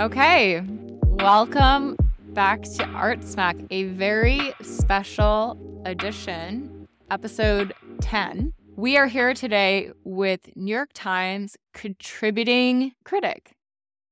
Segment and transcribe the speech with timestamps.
[0.00, 0.62] Okay,
[1.02, 1.94] welcome
[2.28, 8.54] back to Art Smack, a very special edition, episode 10.
[8.76, 13.52] We are here today with New York Times contributing critic,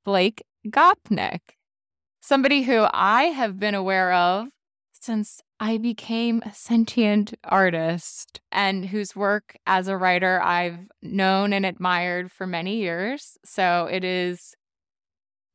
[0.05, 1.41] Blake Gopnik,
[2.21, 4.49] somebody who I have been aware of
[4.93, 11.65] since I became a sentient artist and whose work as a writer I've known and
[11.65, 13.39] admired for many years.
[13.43, 14.55] So it is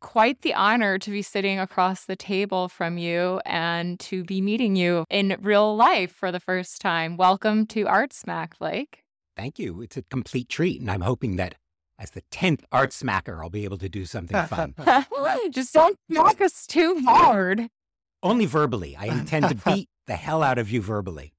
[0.03, 4.75] quite the honor to be sitting across the table from you and to be meeting
[4.75, 7.17] you in real life for the first time.
[7.17, 8.99] Welcome to Art Smack, Blake.
[9.35, 9.81] Thank you.
[9.81, 10.79] It's a complete treat.
[10.81, 11.55] And I'm hoping that
[11.97, 14.75] as the 10th Art Smacker, I'll be able to do something fun.
[15.49, 17.69] Just don't knock us too hard.
[18.21, 18.95] Only verbally.
[18.95, 21.33] I intend to beat the hell out of you verbally.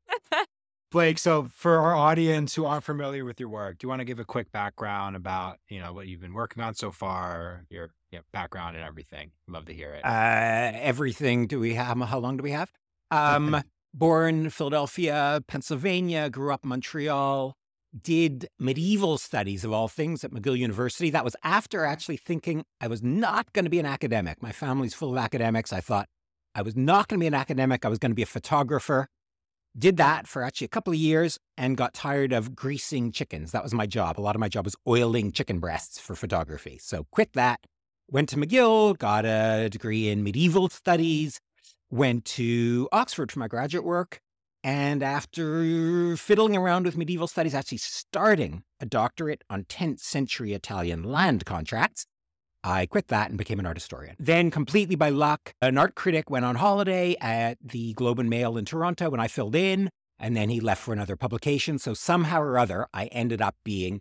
[0.95, 4.05] Blake, so for our audience who aren't familiar with your work, do you want to
[4.05, 7.91] give a quick background about, you know, what you've been working on so far, your
[8.13, 9.33] you know, background and everything?
[9.49, 10.05] Love to hear it.
[10.05, 11.99] Uh, everything do we have?
[11.99, 12.71] How long do we have?
[13.11, 13.61] Um,
[13.93, 17.57] born Philadelphia, Pennsylvania, grew up Montreal,
[18.01, 21.11] did medieval studies of all things at McGill University.
[21.11, 24.41] That was after actually thinking I was not going to be an academic.
[24.41, 25.73] My family's full of academics.
[25.73, 26.07] I thought
[26.55, 27.85] I was not going to be an academic.
[27.85, 29.09] I was going to be a photographer.
[29.77, 33.51] Did that for actually a couple of years and got tired of greasing chickens.
[33.51, 34.21] That was my job.
[34.21, 36.79] A lot of my job was oiling chicken breasts for photography.
[36.81, 37.61] So quit that.
[38.09, 41.41] Went to McGill, got a degree in medieval studies,
[41.91, 44.21] went to Oxford for my graduate work.
[44.63, 51.03] And after fiddling around with medieval studies, actually starting a doctorate on 10th century Italian
[51.03, 52.07] land contracts,
[52.65, 54.17] I quit that and became an art historian.
[54.19, 58.57] Then, completely by luck, an art critic went on holiday at the Globe and Mail
[58.57, 61.79] in Toronto when I filled in, and then he left for another publication.
[61.79, 64.01] So, somehow or other, I ended up being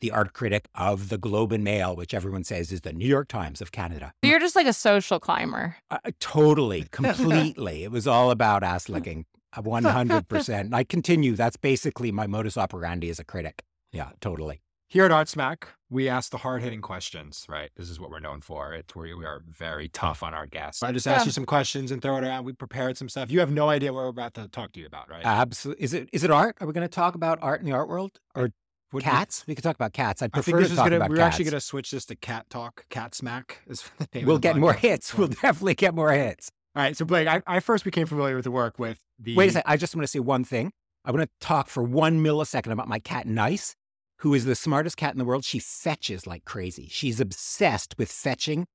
[0.00, 3.28] the art critic of the Globe and Mail, which everyone says is the New York
[3.28, 4.12] Times of Canada.
[4.22, 5.76] You're just like a social climber.
[5.90, 7.84] Uh, totally, completely.
[7.84, 9.24] it was all about ass licking,
[9.56, 10.74] 100%.
[10.74, 11.34] I continue.
[11.34, 13.62] That's basically my modus operandi as a critic.
[13.92, 14.61] Yeah, totally.
[14.92, 17.70] Here at Art Smack, we ask the hard hitting questions, right?
[17.76, 18.74] This is what we're known for.
[18.74, 20.82] It's where we are very tough on our guests.
[20.82, 21.26] I just ask Yeah.
[21.28, 22.44] you some questions and throw it around.
[22.44, 23.30] We prepared some stuff.
[23.30, 25.24] You have no idea what we're about to talk to you about, right?
[25.24, 25.82] Absolutely.
[25.82, 26.56] Is it is it art?
[26.60, 28.50] Are we going to talk about art in the art world or
[28.92, 29.44] Would- cats?
[29.46, 30.20] We could talk about cats.
[30.20, 30.96] I'd I prefer think this to is talk gonna.
[30.96, 31.26] about We're cats.
[31.36, 32.84] actually gonna switch this to cat talk.
[32.90, 34.26] Cat smack is the name.
[34.26, 35.16] We'll of the get more hits.
[35.16, 36.50] We'll definitely get more hits.
[36.76, 36.94] All right.
[36.94, 39.36] So Blake, I, I first became familiar with the work with the.
[39.36, 39.70] Wait a second.
[39.72, 40.70] I just want to say one thing.
[41.06, 43.74] I want to talk for one millisecond about my cat Nice,
[44.22, 45.44] who is the smartest cat in the world.
[45.44, 46.86] She fetches like crazy.
[46.88, 48.66] She's obsessed with fetching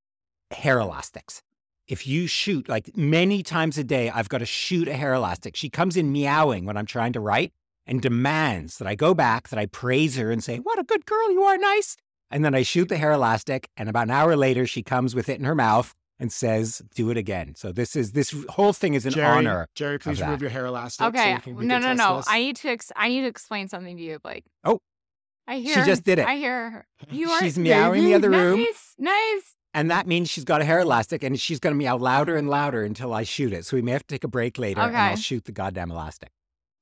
[0.52, 1.42] hair elastics.
[1.88, 5.56] If you shoot like many times a day, I've got to shoot a hair elastic.
[5.56, 7.54] She comes in meowing when I'm trying to write
[7.86, 11.06] and demands that I go back, that I praise her and say, What a good
[11.06, 11.96] girl you are, nice.
[12.30, 13.70] And then I shoot the hair elastic.
[13.78, 17.10] And about an hour later, she comes with it in her mouth and says, Do
[17.10, 17.56] it again.
[17.56, 19.68] So this is this whole thing is an Jerry, honor.
[19.76, 21.06] Jerry, please remove your hair elastic.
[21.06, 21.36] so Okay.
[21.36, 22.18] we can- we no, no, no.
[22.18, 22.26] this.
[22.28, 24.44] I need to ex- I need to explain something to you, Blake.
[24.66, 24.80] Oh.
[25.48, 25.76] I hear.
[25.76, 26.28] She just did it.
[26.28, 26.88] I hear her.
[27.10, 28.60] You are She's meowing in the other room.
[28.60, 29.56] Nice, nice.
[29.74, 32.50] And that means she's got a hair elastic and she's going to meow louder and
[32.50, 33.66] louder until I shoot it.
[33.66, 36.32] So we may have to take a break later and I'll shoot the goddamn elastic.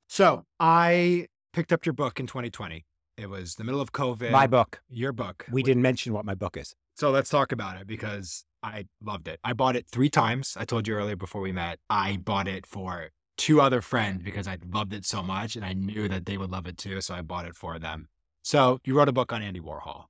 [0.07, 2.85] So I picked up your book in 2020.
[3.17, 4.31] It was the middle of COVID.
[4.31, 4.81] My book.
[4.89, 5.45] Your book.
[5.51, 6.75] We didn't mention what my book is.
[6.95, 9.39] So let's talk about it because I loved it.
[9.43, 10.55] I bought it three times.
[10.57, 11.79] I told you earlier before we met.
[11.89, 15.73] I bought it for two other friends because I loved it so much and I
[15.73, 17.01] knew that they would love it too.
[17.01, 18.07] So I bought it for them.
[18.45, 20.05] So you wrote a book on Andy Warhol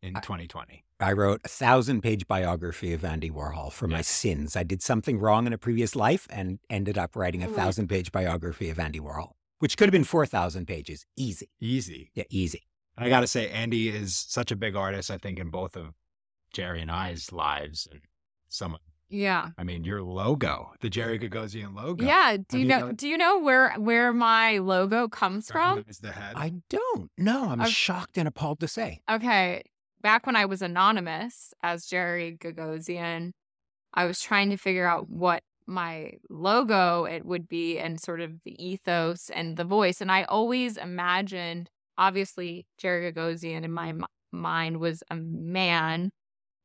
[0.00, 0.84] in I- 2020.
[1.00, 4.54] I wrote a thousand page biography of Andy Warhol for my sins.
[4.54, 7.56] I did something wrong in a previous life and ended up writing a Mhm.
[7.56, 11.04] thousand page biography of Andy Warhol, which could have been 4,000 pages.
[11.16, 11.48] Easy.
[11.58, 12.12] Easy.
[12.14, 12.68] Yeah, easy.
[12.96, 15.76] And I got to say, Andy is such a big artist, I think, in both
[15.76, 15.94] of
[16.52, 17.88] Jerry and I's lives.
[17.90, 18.02] And
[18.46, 18.78] some,
[19.10, 19.48] Yeah.
[19.58, 22.04] I mean, your logo, the Jerry Gogosian logo.
[22.04, 22.36] Yeah.
[22.48, 25.76] Do you you know know- do you know where where my logo comes from?
[25.78, 26.34] Recognize the head.
[26.36, 27.48] I don't know.
[27.50, 29.00] I'm I've- shocked and appalled to say.
[29.10, 29.62] Okay.
[30.00, 33.32] Back when I was anonymous as Jerry Gogosian,
[33.92, 38.32] I was trying to figure out what my logo it would be and sort of
[38.44, 40.00] the ethos and the voice.
[40.00, 41.68] And I always imagined,
[41.98, 46.10] obviously, Jerry Gogosian in my m- mind was a man.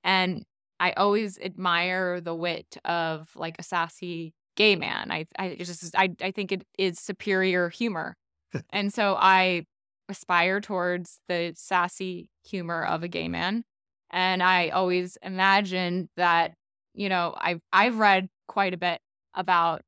[0.03, 0.43] And
[0.79, 5.11] I always admire the wit of like a sassy gay man.
[5.11, 8.15] I I just I I think it is superior humor.
[8.71, 9.65] and so I
[10.09, 13.63] aspire towards the sassy humor of a gay man.
[14.11, 16.53] And I always imagined that,
[16.93, 19.01] you know, I've I've read quite a bit
[19.33, 19.81] about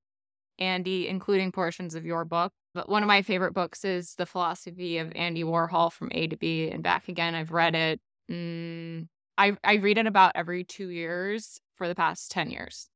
[0.60, 2.52] Andy, including portions of your book.
[2.74, 6.38] But one of my favorite books is The Philosophy of Andy Warhol from A to
[6.38, 7.36] B and Back Again.
[7.36, 8.00] I've read it.
[8.30, 9.08] Mm,
[9.38, 12.90] I I read it about every two years for the past 10 years.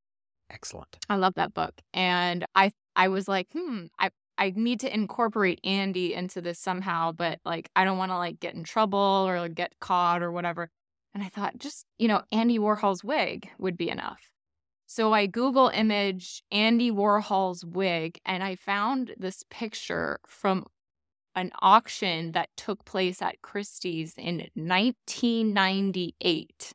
[0.50, 0.98] Excellent.
[1.10, 1.74] I love that book.
[1.94, 7.12] And I I was like, hmm, I I need to incorporate Andy into this somehow,
[7.12, 10.32] but like I don't want to like get in trouble or like, get caught or
[10.32, 10.70] whatever.
[11.14, 14.32] And I thought just, you know, Andy Warhol's wig would be enough.
[14.88, 20.66] So I Google image Andy Warhol's wig and I found this picture from
[21.36, 26.74] an auction that took place at Christie's in 1998.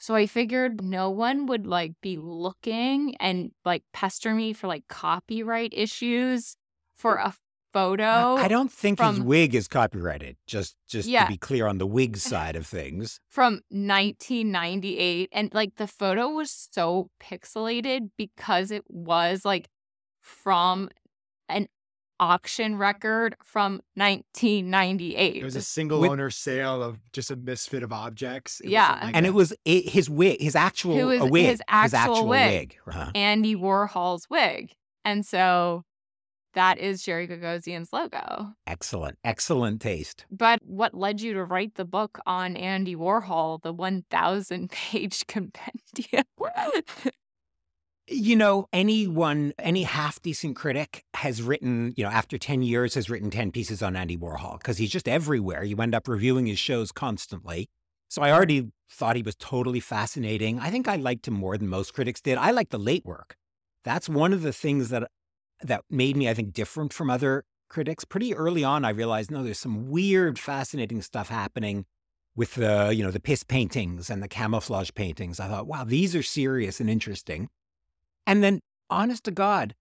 [0.00, 4.86] So I figured no one would like be looking and like pester me for like
[4.88, 6.54] copyright issues
[6.96, 7.34] for a
[7.74, 8.36] photo.
[8.36, 10.36] I don't think his wig is copyrighted.
[10.46, 11.24] Just just Yeah.
[11.24, 13.18] to be clear on the wig side of things.
[13.28, 19.68] from 1998 and like the photo was so pixelated because it was like
[20.20, 20.88] from
[21.48, 21.66] an
[22.20, 27.82] auction record from 1998 It was a single With- owner sale of just a misfit
[27.82, 28.60] of objects.
[28.60, 28.98] It Yeah.
[29.02, 31.62] like And a- it was it, his wig, his actual It was a wig, his
[31.68, 32.76] actual wig.
[32.86, 33.10] Uh-huh.
[33.14, 34.72] Andy Warhol's wig
[35.04, 35.84] and so
[36.54, 40.24] that is Jerry Gogosian's logo Excellent, excellent taste.
[40.30, 46.24] but what led you to write the book on Andy Warhol the 1000 page compendium
[48.10, 53.10] You know, anyone, any half decent critic has written, you know, after 10 years, has
[53.10, 55.62] written 10 pieces on Andy Warhol because he's just everywhere.
[55.62, 57.68] You end up reviewing his shows constantly.
[58.08, 60.58] So I already thought he was totally fascinating.
[60.58, 62.38] I think I liked him more than most critics did.
[62.38, 63.36] I like the late work.
[63.84, 65.10] That's one of the things that
[65.60, 68.04] that made me, I think, different from other critics.
[68.04, 71.84] Pretty early on, I realized, no, there's some weird, fascinating stuff happening
[72.36, 75.40] with the, you know, the piss paintings and the camouflage paintings.
[75.40, 77.48] I thought, wow, these are serious and interesting.
[78.28, 78.60] And then,
[78.90, 79.74] honest to God,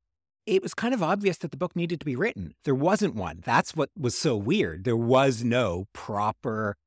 [0.45, 2.55] it was kind of obvious that the book needed to be written.
[2.63, 3.41] There wasn't one.
[3.45, 4.85] That's what was so weird.
[4.85, 6.77] There was no proper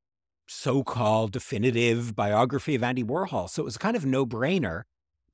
[0.49, 3.51] so called definitive biography of Andy Warhol.
[3.51, 4.85] So it was kind of no brainer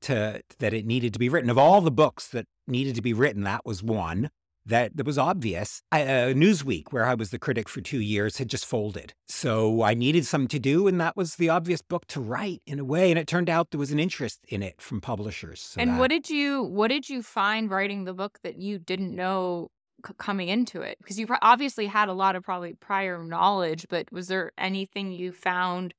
[0.01, 1.49] to that it needed to be written.
[1.49, 4.31] Of all the books that needed to be written, that was one
[4.67, 5.83] that that was obvious.
[5.93, 9.15] I, uh, Newsweek, where I was the critic for two years, had just folded.
[9.29, 12.79] So I needed something to do, and that was the obvious book to write in
[12.79, 13.11] a way.
[13.11, 15.61] And it turned out there was an interest in it from publishers.
[15.63, 18.79] So and that- what did you what did you find writing the book that you
[18.79, 19.71] didn't know
[20.07, 23.87] c- coming into it because you pro- obviously had a lot of probably prior knowledge
[23.89, 25.95] but was there anything you found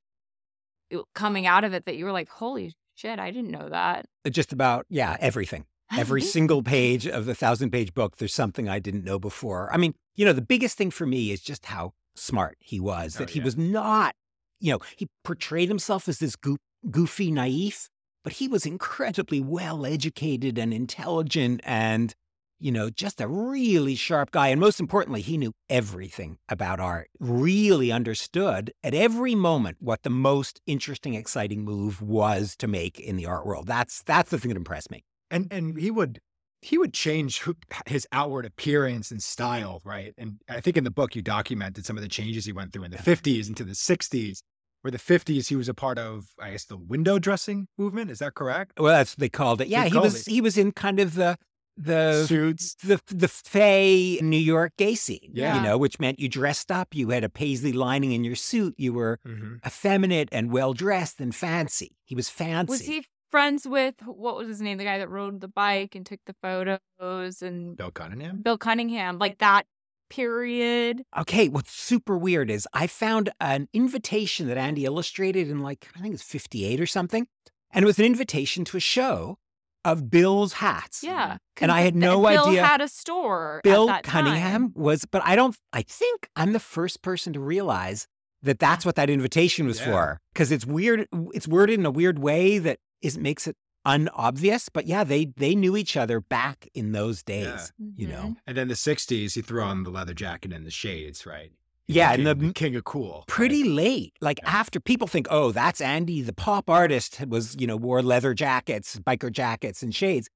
[0.94, 4.06] uh, coming out of it that you were like holy shit i didn't know that
[4.30, 5.64] just about yeah everything
[5.96, 9.72] every single page of the thousand page book there's something i didn't know before.
[9.72, 13.16] I mean you know the biggest thing for me is just how smart he was
[13.16, 13.44] Oh, that he yeah.
[13.44, 14.14] was not
[14.60, 16.58] you know he portrayed himself as this goo-
[16.90, 17.88] goofy naive,
[18.24, 22.14] but he was incredibly well educated and intelligent and
[22.58, 24.48] you know just a really sharp guy.
[24.48, 30.10] And most importantly he knew everything about art really understood at every moment what the
[30.10, 33.68] most interesting exciting move was to make in the art world.
[33.68, 36.20] That's that's the thing that impressed me and and he would
[36.60, 37.42] he would change
[37.86, 40.12] his outward appearance and style, right?
[40.18, 42.82] And I think in the book you documented some of the changes he went through
[42.84, 44.40] in the 50s into the 60s.
[44.82, 48.12] Where the 50s he was a part of, I guess, the window dressing movement.
[48.12, 48.78] Is that correct?
[48.78, 49.66] Well, that's what they called it.
[49.66, 50.30] Yeah, he was it.
[50.30, 51.36] he was in kind of the
[51.76, 52.74] the Suits.
[52.84, 55.30] the the fey New York gay scene.
[55.32, 55.56] Yeah.
[55.56, 58.74] You know, which meant you dressed up, you had a paisley lining in your suit,
[58.78, 59.56] you were Mm-hmm.
[59.66, 61.96] effeminate and well dressed and fancy.
[62.04, 62.70] He was fancy.
[62.70, 66.04] was he friends with what was his name the guy that rode the bike and
[66.06, 68.40] took the photos and Bill Cunningham.
[68.42, 69.66] bill cunningham like that
[70.10, 75.88] period Okay, what's super weird is I found an invitation that Andy illustrated in like
[75.96, 77.26] I think it's 58 or something.
[77.70, 79.36] And it was an invitation to a show
[79.84, 81.02] of Bill's hats.
[81.04, 84.24] yeah And I had Th- no bill idea- had a store at Bill that time.
[84.24, 88.06] Cunningham was, but I don't, I think I'm the first person to realize
[88.42, 89.86] that that's what that invitation was Yeah.
[89.86, 90.20] for.
[90.34, 91.06] Cause it's weird.
[91.34, 94.68] It's worded in a weird way that is, makes it unobvious.
[94.68, 98.10] But yeah, they, they knew each other back in those days, you Mhm.
[98.10, 98.36] know?
[98.46, 101.52] And then the 60s, he threw on the leather jacket and the shades, right?
[101.86, 103.24] He Yeah, and the- the king of cool.
[103.28, 103.70] Pretty right?
[103.72, 104.12] late.
[104.20, 104.50] Like Yeah.
[104.50, 108.98] after people think, oh, that's Andy, the pop artist was, you know, wore leather jackets,
[108.98, 110.28] biker jackets and shades.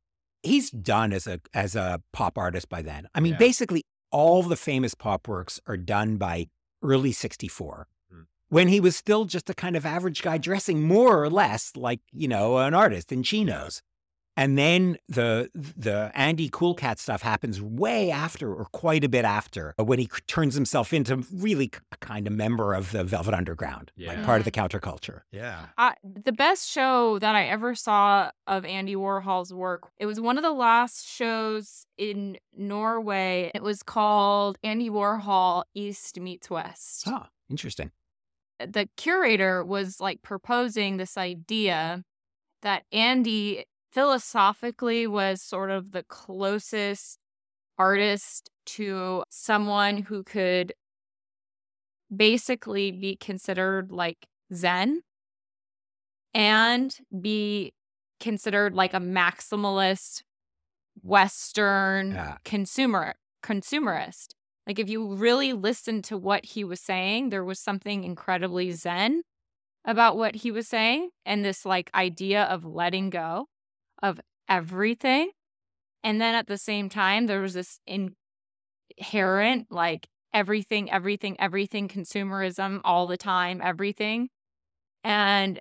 [0.43, 3.07] He's done as a as a pop artist by then.
[3.15, 3.39] I mean, Yeah.
[3.39, 6.49] basically all the famous pop works are done by
[6.83, 7.87] early 64.
[8.53, 12.01] When he was still just a kind of average guy dressing more or less like,
[12.13, 13.81] you know, an artist in chinos.
[14.37, 19.25] And then the the Andy Cool Cat stuff happens way after, or quite a bit
[19.25, 23.33] after, uh, when he turns himself into really a kind of member of the Velvet
[23.33, 25.23] Underground, like part of the counterculture.
[25.31, 25.69] Yeah.
[25.79, 30.37] I, the best show that I ever saw of Andy Warhol's work, it was one
[30.37, 33.51] of the last shows in Norway.
[33.55, 37.05] It was called Andy Warhol East Meets West.
[37.07, 37.91] Oh, interesting.
[38.67, 42.03] The curator was like proposing this idea
[42.63, 47.19] that Andy philosophically was sort of the closest
[47.79, 50.73] artist to someone who could
[52.15, 55.03] basically be considered like Zen
[56.35, 57.73] and be
[58.21, 60.23] considered like a maximalist
[61.03, 62.37] Western Yeah.
[62.45, 64.35] consumer consumerist.
[64.67, 69.23] Like if you really listened to what he was saying, there was something incredibly zen
[69.85, 73.47] about what he was saying and this like idea of letting go
[74.03, 75.31] of everything.
[76.05, 82.81] And then at the same time, there was this inherent like everything, everything, everything consumerism
[82.85, 84.29] all the time, everything.
[85.05, 85.61] And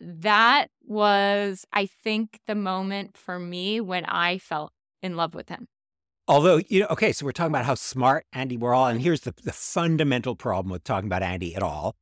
[0.00, 4.72] that was, I think, the moment for me when I fell
[5.02, 5.68] in love with him.
[6.32, 9.34] Although, you know, okay, so we're talking about how smart Andy Warhol, and here's the,
[9.44, 11.94] the fundamental problem with talking about Andy at all,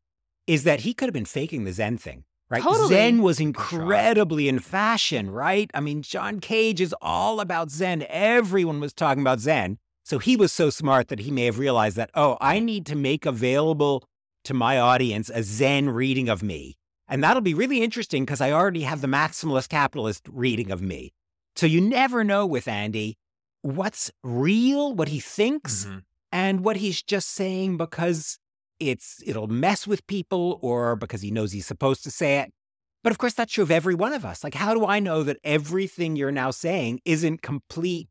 [0.47, 2.63] is that he could have been faking the Zen thing, right?
[2.63, 2.91] Totally.
[2.91, 5.69] Zen was incredibly in fashion, right?
[5.75, 8.07] I mean, John Cage is all about Zen.
[8.09, 9.79] Everyone was talking about Zen.
[10.05, 12.95] So he was so smart that he may have realized that, oh, I need to
[12.95, 14.05] make available
[14.45, 16.77] to my audience a Zen reading of me.
[17.09, 21.11] And that'll be really interesting because I already have the maximalist capitalist reading of me.
[21.57, 23.17] So you never know with Andy
[23.62, 26.02] what's real, what he thinks, Mhm.
[26.33, 28.38] and what he's just saying because
[28.79, 32.52] it's it'll mess with people or because he knows he's supposed to say it.
[33.02, 34.43] But of course, that's true of every one of us.
[34.45, 38.09] Like, how do I know that everything you're now saying isn't complete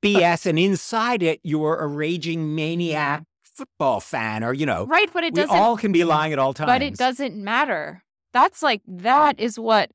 [0.00, 5.24] BS and inside it you're a raging maniac football fan or, you know, Right, but
[5.24, 6.68] it doesn't all can be lying at all times.
[6.68, 8.02] but it doesn't matter.
[8.32, 9.90] That's like that is what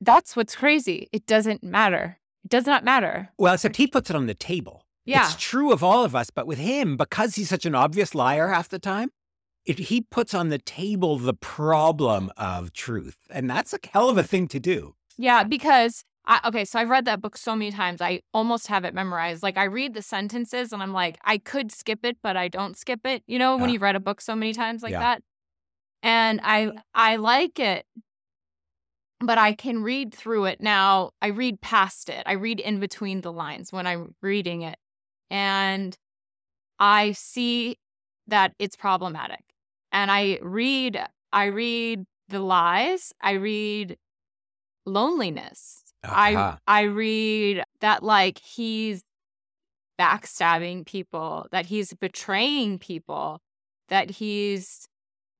[0.00, 1.08] that's what's crazy.
[1.12, 2.18] It doesn't matter.
[2.44, 3.30] It does not matter.
[3.38, 4.86] Well, except he puts it on the table.
[5.04, 5.24] Yeah.
[5.24, 8.48] It's true of all of us, but with him, because he's such an obvious liar
[8.48, 9.10] half the time,
[9.66, 13.16] it, he puts on the table the problem of truth.
[13.30, 14.94] And that's a hell of a thing to do.
[15.18, 18.00] Yeah, because I, okay, so I've read that book so many times.
[18.00, 19.42] I almost have it memorized.
[19.42, 22.76] Like I read the sentences and I'm like, I could skip it, but I don't
[22.76, 23.22] skip it.
[23.26, 23.74] You know, when Yeah.
[23.74, 25.00] you've read a book so many times like Yeah.
[25.00, 25.22] that.
[26.02, 27.84] And I I like it,
[29.20, 31.10] but I can read through it now.
[31.20, 32.22] I read past it.
[32.26, 34.78] I read in between the lines when I'm reading it.
[35.30, 35.96] And
[36.78, 37.76] I see
[38.26, 39.44] that it's problematic.
[39.92, 41.00] And I read
[41.32, 43.12] I read the lies.
[43.20, 43.98] I read
[44.86, 45.82] loneliness.
[46.02, 46.56] Uh-huh.
[46.66, 49.02] I I read that like he's
[50.00, 53.40] backstabbing people, that he's betraying people,
[53.88, 54.88] that he's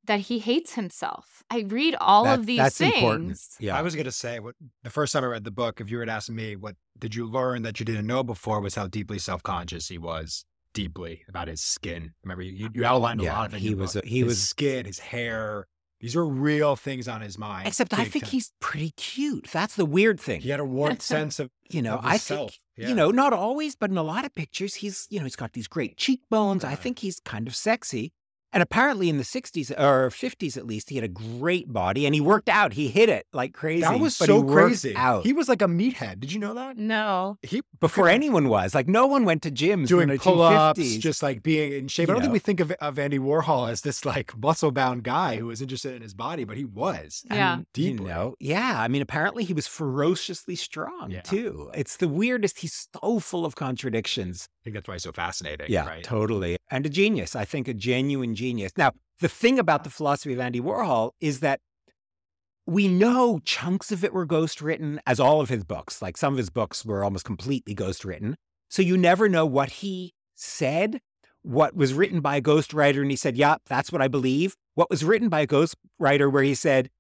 [0.05, 1.43] that he hates himself.
[1.51, 2.95] I read all That- of these that's things.
[2.95, 3.39] important.
[3.59, 3.77] Yeah.
[3.77, 6.09] I was gonna say what the first time I read the book, if you had
[6.09, 9.43] asked me what did you learn that you didn't know before was how deeply self
[9.43, 12.15] conscious he was deeply about his skin.
[12.23, 13.61] Remember you, you outlined a Yeah, lot of it.
[13.61, 14.05] he was book.
[14.05, 15.67] a- he his was- skin, his hair.
[16.01, 17.69] These are real things on his mind.
[17.69, 18.31] Except I think time.
[18.31, 19.49] he's pretty cute.
[19.53, 20.41] That's the weird thing.
[20.41, 22.53] he had a warped sense of You know, of I himself.
[22.53, 22.89] think, Yeah.
[22.89, 25.53] you know, not always, but in a lot of pictures, he's, you know, he's got
[25.53, 26.65] these great cheekbones.
[26.65, 28.13] I think he's kind of sexy.
[28.53, 32.15] And apparently in the 60s or 50s at least, he had a great body and
[32.15, 32.73] he worked out.
[32.73, 33.83] He hit it like crazy.
[33.83, 34.97] that was so he crazy.
[34.97, 36.19] Out He was like a meathead.
[36.21, 36.77] Did you know that?
[36.77, 37.39] No.
[37.43, 38.75] He before anyone was.
[38.75, 42.09] Like no one went to gyms doing pull ups, just like being in shape.
[42.09, 45.05] You I don't think we think of, of Andy Warhol as this like muscle bound
[45.05, 47.23] guy who was interested in his body, but he was.
[47.31, 47.53] Yeah.
[47.55, 48.07] And, you Deeply.
[48.11, 48.81] know, yeah.
[48.81, 51.21] I mean, apparently he was ferociously strong Yeah.
[51.23, 51.71] too.
[51.75, 52.59] It's the weirdest.
[52.59, 54.49] He's so full of contradictions.
[54.61, 55.67] I think that's why he's so fascinating.
[55.71, 56.05] Yeah, Right.
[56.05, 56.57] totally.
[56.71, 57.35] And a genius.
[57.35, 58.73] I think a genuine genius.
[58.77, 61.61] Now, the thing about the philosophy of Andy Warhol is that
[62.67, 66.03] we know chunks of it were ghost written, as all of his books.
[66.03, 68.37] Like some of his books were almost completely ghost written.
[68.69, 71.01] So you never know what he said,
[71.43, 74.55] what was written by a ghostwriter, and he said, Yeah, that's what I believe.
[74.75, 76.91] What was written by a ghostwriter where he said,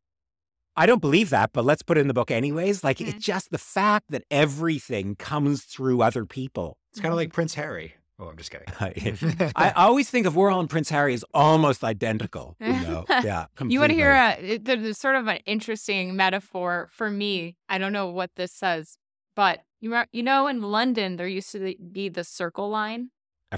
[0.76, 2.82] I don't believe that, but let's put it in the book anyways.
[2.84, 3.08] Like Mhm.
[3.08, 6.78] it's just the fact that everything comes through other people.
[6.92, 7.94] It's kind of like Prince Harry.
[8.18, 8.68] Oh, I'm just kidding.
[9.56, 12.56] I, I always think of Warhol and Prince Harry as almost identical.
[12.60, 13.46] You know, yeah.
[13.66, 14.54] You want to hear completely.
[14.54, 17.56] a there's sort of an interesting metaphor for me.
[17.68, 18.98] I don't know what this says,
[19.34, 23.10] but you you know in London there used to be the circle line.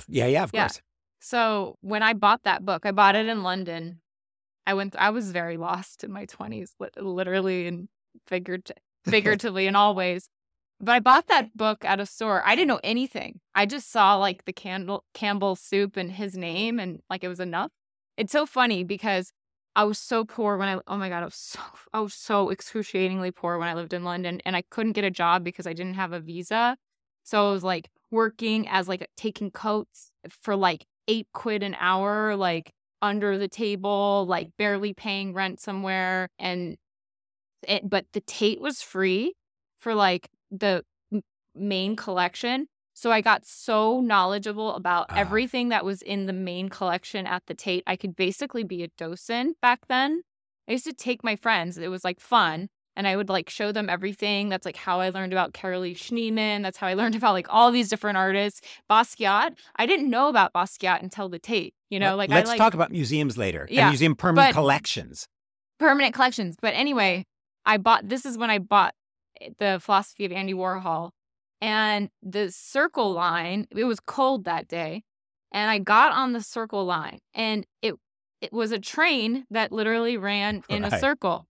[0.08, 0.62] Yeah, yeah, of Yeah.
[0.68, 0.80] course.
[1.20, 4.00] So when I bought that book, I bought it in London.
[4.66, 4.96] I went.
[4.96, 7.88] I was very lost in my twenties, literally and
[8.26, 8.70] figured,
[9.04, 10.28] figuratively in all ways.
[10.80, 12.42] But I bought that book at a store.
[12.44, 13.40] I didn't know anything.
[13.54, 17.40] I just saw like the Campbell Campbell soup and his name, and like it was
[17.40, 17.70] enough.
[18.16, 19.32] It's so funny because
[19.74, 20.80] I was so poor when I.
[20.86, 21.60] Oh my god, I was so
[21.92, 25.10] I was so excruciatingly poor when I lived in London, and I couldn't get a
[25.10, 26.76] job because I didn't have a visa.
[27.24, 32.36] So I was like working as like taking coats for like eight quid an hour,
[32.36, 32.72] like
[33.02, 36.28] under the table, like barely paying rent somewhere.
[36.38, 36.76] And
[37.66, 39.34] it, but the Tate was free
[39.80, 40.84] for like the
[41.54, 42.66] main collection.
[42.94, 45.16] So I got so knowledgeable about Ah.
[45.16, 47.82] everything that was in the main collection at the Tate.
[47.86, 50.22] I could basically be a docent back then.
[50.68, 51.78] I used to take my friends.
[51.78, 52.68] It was like fun.
[52.94, 54.50] And I would like show them everything.
[54.50, 56.62] That's like how I learned about Carolee Schneemann.
[56.62, 58.60] That's how I learned about like all these different artists.
[58.90, 59.56] Basquiat.
[59.76, 61.74] I didn't know about Basquiat until the Tate.
[61.92, 65.28] You know, like let's I like talk about museums later Yeah, and museum permanent collections.
[65.78, 66.56] permanent collections.
[66.58, 67.26] But anyway,
[67.66, 68.94] I bought this is when I bought
[69.42, 71.10] eh, the philosophy of Andy Warhol
[71.60, 73.66] and the circle line.
[73.70, 75.02] It was cold that day,
[75.52, 77.94] and I got on the circle line, and it
[78.40, 81.46] it was a train that literally ran in a circle,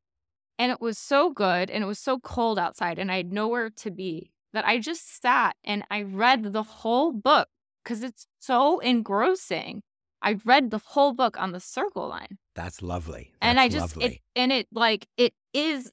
[0.59, 3.71] and it was so good, and it was so cold outside, and I had nowhere
[3.71, 7.47] to be that I just sat and I read the whole book
[7.85, 9.83] because it's so engrossing.
[10.23, 13.33] I read the whole book on the circle line That's lovely.
[13.41, 14.14] That's and I just lovely.
[14.14, 15.91] it and it like it is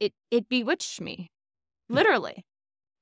[0.00, 1.30] it it bewitched me,
[1.88, 2.44] literally.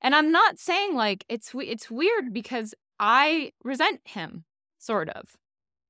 [0.01, 4.45] And I'm not saying like it's we- it's weird because I resent him,
[4.77, 5.35] sort of,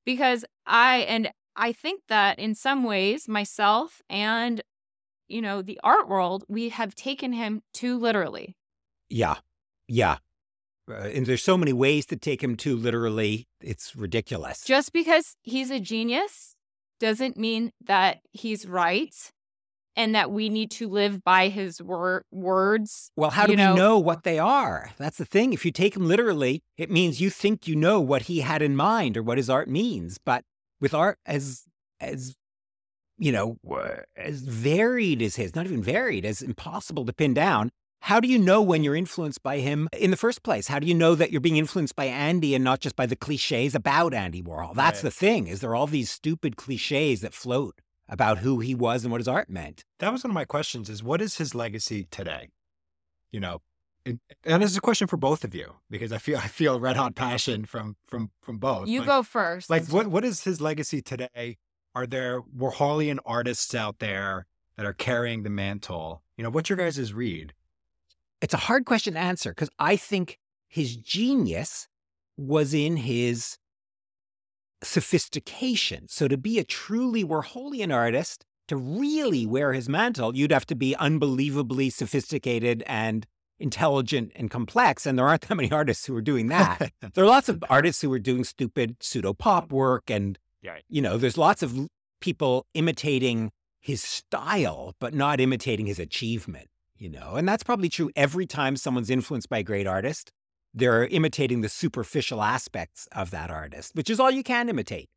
[0.05, 4.61] because I and I think that in some ways myself and
[5.27, 8.55] you know the art world we have taken him too literally.
[9.09, 9.35] Yeah.
[9.87, 10.17] Yeah.
[10.91, 13.47] Uh, and there's so many ways to take him too literally.
[13.61, 14.63] It's ridiculous.
[14.63, 16.55] Just because he's a genius
[16.99, 19.13] doesn't mean that he's right
[19.95, 23.63] and that we need to live by his wor- words well, how do you we
[23.63, 24.91] know- know what they are?
[24.97, 25.51] That's the thing.
[25.53, 28.75] If you take him literally, it means you think you know what he had in
[28.75, 30.17] mind or what his art means.
[30.17, 30.43] But
[30.79, 31.63] with art as
[31.99, 32.35] as
[33.17, 33.57] you know,
[34.17, 37.69] as varied as his, not even varied, as impossible to pin down,
[38.01, 40.67] how do you know when you're influenced by him in the first place?
[40.67, 43.15] How do you know that you're being influenced by Andy and not just by the
[43.15, 44.73] cliches about Andy Warhol?
[44.75, 45.03] That's Right.
[45.03, 45.47] the thing.
[45.47, 49.27] Is there all these stupid cliches that float about who he was and what his
[49.27, 49.85] art meant?
[49.99, 52.49] That was one of my questions is what is his legacy today?
[53.31, 53.61] You know,
[54.05, 56.79] and, and this is a question for both of you because I feel I feel
[56.79, 58.87] red hot passion from from from both.
[58.87, 59.69] You Like- go first.
[59.69, 61.57] Like what what is his legacy today?
[61.93, 66.23] Are there Warholian artists out there that are carrying the mantle?
[66.35, 67.53] You know, what's your guys' read?
[68.41, 71.87] It's a hard question to answer because I think his genius
[72.37, 73.57] was in his
[74.83, 76.07] sophistication.
[76.07, 80.75] So to be a truly Warholian artist, to really wear his mantle, you'd have to
[80.75, 83.27] be unbelievably sophisticated and
[83.59, 85.05] intelligent and complex.
[85.05, 86.91] And there aren't that many artists who are doing that.
[87.13, 89.75] there are lots of artists who are doing stupid pseudo pop mm-hmm.
[89.75, 90.39] work and
[90.89, 91.87] you know there's lots of
[92.19, 96.69] people imitating his style but not imitating his achievement
[97.01, 100.31] you know and that's probably true every time someone's influenced by a great artist
[100.73, 105.09] they're imitating the superficial aspects of that artist which is all you can imitate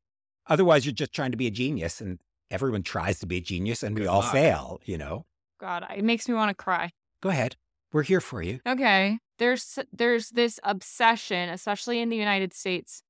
[0.49, 2.19] otherwise you're just trying to be a genius and
[2.51, 4.33] everyone tries to be a genius and we all luck.
[4.33, 5.27] fail you know
[5.61, 6.91] God, it makes me want to cry.
[7.21, 7.57] go ahead
[7.93, 9.19] we're here for you Okay.
[9.39, 13.03] There's there's this obsession, especially in the United States,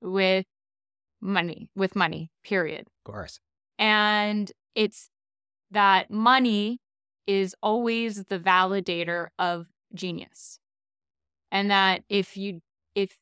[0.00, 0.46] with
[1.20, 2.86] money, with money, period.
[3.06, 3.40] of course
[3.78, 5.10] And it's
[5.72, 6.78] that money
[7.26, 10.58] is always the validator of genius.
[11.50, 12.60] And that if you
[12.94, 13.16] if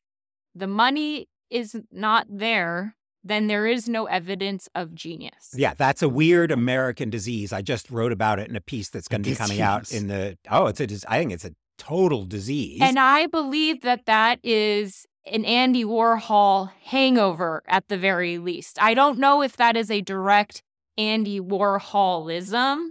[0.54, 5.50] the money is not there, then there is no evidence of genius.
[5.54, 9.06] yeah that's a weird american disease i just wrote about it in a piece that's
[9.06, 12.24] going to be coming out in the oh it's a I think it's a total
[12.24, 18.80] disease And I believe that that is an Andy Warhol hangover at the very least.
[18.80, 20.62] I don't know if that is a direct
[20.98, 22.90] Andy Warholism,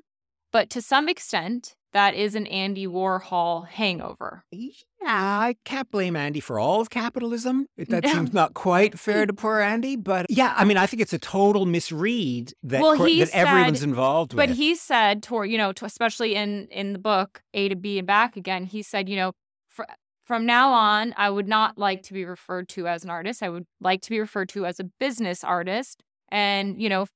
[0.52, 4.46] but to some extent, that is an Andy Warhol hangover.
[4.52, 4.70] Yeah,
[5.08, 7.68] I can't blame Andy for all of capitalism.
[7.78, 11.12] That seems not quite fair to poor Andy, but yeah, I mean, I think it's
[11.12, 14.50] a total misread that Well, cor- that everyone's said- involved But with.
[14.52, 18.08] But he said, toward you know, especially in in the book A to B and
[18.08, 19.34] back again, he said, you know,
[19.68, 19.84] fr-
[20.24, 23.44] from now on, I would not like to be referred to as an artist.
[23.44, 26.02] I would like to be referred to as a business artist.
[26.30, 27.08] And you know,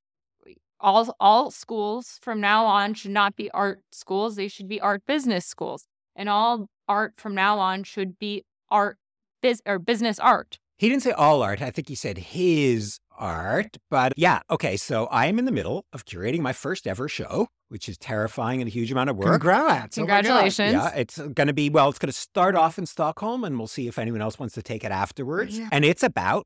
[0.86, 5.04] all all schools from now on should not be art schools; they should be art
[5.08, 5.88] business schools.
[6.16, 8.98] And all art from now on should be art
[9.42, 10.60] biz or business art.
[10.78, 11.62] He didn't say all art.
[11.62, 13.78] I think he said his art.
[13.90, 14.78] But yeah, okay.
[14.78, 18.62] So I am in the middle of curating my first ever show, which is terrifying
[18.62, 19.32] and a huge amount of work.
[19.32, 19.98] Congrats.
[19.98, 20.02] Oh.
[20.02, 20.74] Congratulations.
[20.74, 23.68] Yeah, it's going to be, well, it's going to start off in Stockholm and we'll
[23.68, 25.58] see if anyone else wants to take it oh, afterwards.
[25.58, 25.70] Yeah.
[25.72, 26.46] And it's about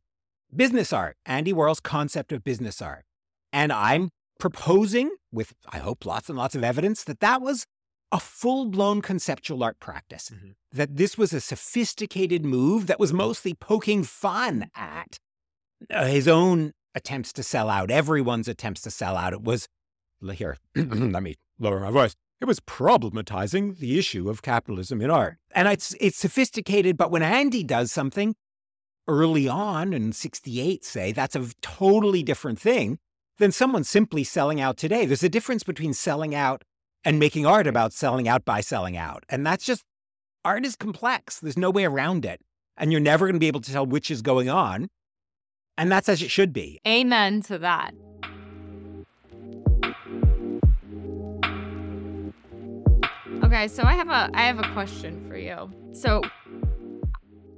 [0.55, 3.03] business art, Andy Warhol's concept of business art.
[3.51, 7.65] And I'm proposing, with I hope lots and lots of evidence, that that was
[8.11, 10.31] a full blown conceptual art practice.
[10.31, 10.55] Mhm.
[10.71, 15.19] That this was a sophisticated move that was mostly poking fun at
[15.91, 19.33] uh, his own attempts to sell out, everyone's attempts to sell out.
[19.33, 19.67] It was,
[20.33, 22.15] here, let me lower my voice.
[22.41, 25.37] It was problematizing the issue of capitalism in art.
[25.51, 28.35] And it's it's sophisticated, but when Andy does something
[29.07, 32.99] early on in 68, say, that's a totally different thing
[33.39, 35.05] than someone simply selling out today.
[35.05, 36.63] There's a difference between selling out
[37.03, 39.23] and making art about selling out by selling out.
[39.29, 39.83] And that's just
[40.45, 41.39] art is complex.
[41.39, 42.41] There's no way around it.
[42.77, 44.89] And you're never going to be able to tell which is going on.
[45.77, 46.79] And that's as it should be.
[46.85, 47.93] Amen to that.
[53.43, 55.71] Okay, so I have a I have a question for you.
[55.93, 56.21] So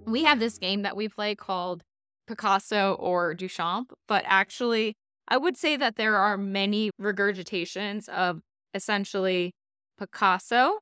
[0.06, 1.84] we have this game that we play called
[2.28, 4.96] Picasso or Duchamp, but actually
[5.32, 8.42] I would say that there are many regurgitations of
[8.74, 9.54] essentially
[9.98, 10.80] Picasso,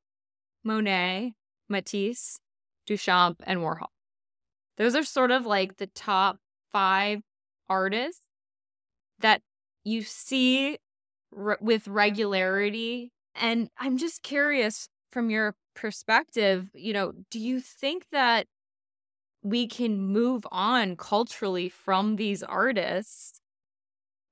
[0.63, 1.33] Monet,
[1.69, 2.39] Matisse,
[2.87, 3.89] Duchamp, and Warhol.
[4.77, 6.39] Those are sort of like the top
[6.71, 7.21] five
[7.69, 8.23] artists
[9.19, 9.41] that
[9.83, 10.79] you see
[11.31, 13.11] re- with regularity.
[13.35, 18.47] And I'm just curious from your perspective, you know, do you think that
[19.43, 23.39] we can move on culturally from these artists?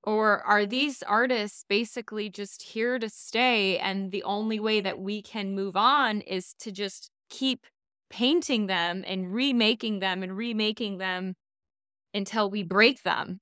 [0.04, 3.78] Or are these artists basically just here to stay?
[3.78, 7.66] And the only way that we can move on is to just keep
[8.10, 11.36] painting them and remaking them and remaking them
[12.14, 13.40] until we break them.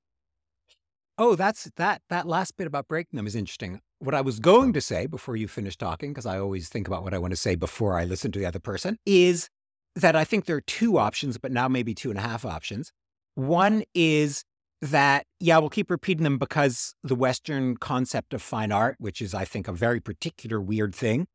[1.17, 3.79] Oh, that's that that last bit about breaking them is interesting.
[3.99, 7.03] What I was going to say before you finish talking, because I always think about
[7.03, 9.49] what I want to say before I listen to the other person, is
[9.95, 12.91] that I think there are two options, but now maybe two and a half options.
[13.35, 14.43] One is
[14.81, 19.33] that, yeah, we'll keep repeating them because the Western concept of fine art, which is,
[19.33, 21.27] I think, a very particular weird thing,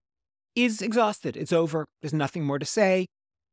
[0.54, 1.36] is exhausted.
[1.36, 1.86] It's over.
[2.00, 3.06] There's nothing more to say.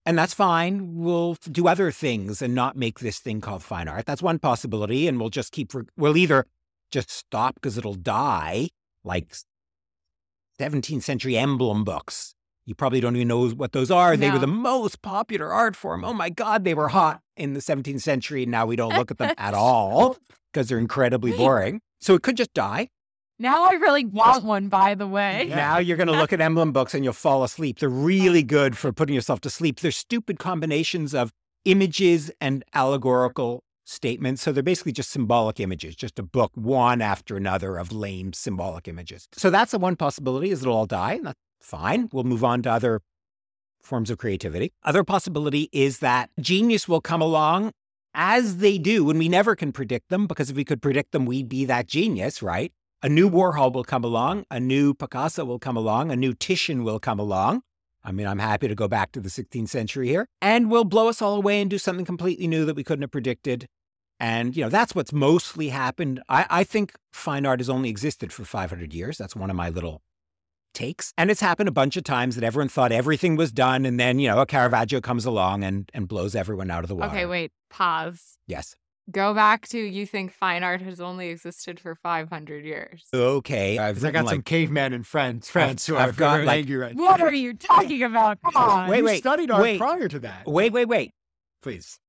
[0.06, 0.95] And that's fine.
[0.95, 4.06] We'll do other things and not make this thing called fine art.
[4.06, 5.08] That's one possibility.
[5.08, 6.45] And we'll just keep, we'll either
[6.91, 8.69] just stop because it'll die,
[9.04, 9.36] like
[10.60, 12.36] 17th century emblem books.
[12.65, 14.17] You probably don't even know what those are.
[14.17, 16.04] They were the most popular art form.
[16.04, 18.45] Oh my God, they were hot in the 17th century.
[18.45, 20.17] Now we don't look at them at all
[20.52, 21.82] because they're incredibly boring.
[22.00, 22.89] So it could just die.
[23.39, 25.45] Now I really want one, by the way.
[25.47, 25.56] Yeah.
[25.56, 27.80] Now you're going to look at emblem books and you'll fall asleep.
[27.80, 29.80] They're really good for putting yourself to sleep.
[29.80, 31.32] They're stupid combinations of
[31.63, 34.41] images and allegorical statements.
[34.41, 38.88] So they're basically just symbolic images, just a book one after another of lame symbolic
[38.88, 39.28] images.
[39.34, 41.13] So that's the one possibility is it'll all die.
[41.13, 42.10] And That's fine.
[42.12, 43.02] We'll move on to other
[43.88, 44.71] forms of creativity.
[44.84, 47.71] Other possibility is that genius will come along
[48.13, 51.26] as they do, and we never can predict them because if we could predict them,
[51.26, 52.71] we'd be that genius, right?
[53.04, 56.84] A new Warhol will come along, a new Picasso will come along, a new Titian
[56.84, 57.62] will come along.
[58.04, 61.10] I mean, I'm happy to go back to the 16th century here, and will blow
[61.10, 63.67] us all away and do something completely new that we couldn't have predicted.
[64.19, 66.23] And, you know, that's what's mostly happened.
[66.28, 69.17] I, I think fine art has only existed for 500 years.
[69.17, 70.02] That's one of my little
[70.73, 71.13] takes.
[71.17, 73.86] And it's happened a bunch of times that everyone thought everything was done.
[73.86, 76.95] And then, you know, a Caravaggio comes along and, and blows everyone out of the
[76.95, 77.10] water.
[77.12, 78.38] Okay, wait, pause.
[78.47, 78.75] Yes.
[79.10, 83.06] Go back to you think fine art has only existed for 500 years.
[83.13, 83.77] Okay.
[83.77, 86.45] I've I got written, some like, cavemen and friends, friends who I've are got, very
[86.45, 88.38] like- angry right What are you talking about?
[88.43, 88.89] Come on.
[88.89, 89.77] Wait, You studied art wait.
[89.80, 90.45] prior to that.
[90.45, 91.12] wait, wait, wait.
[91.62, 91.99] Please.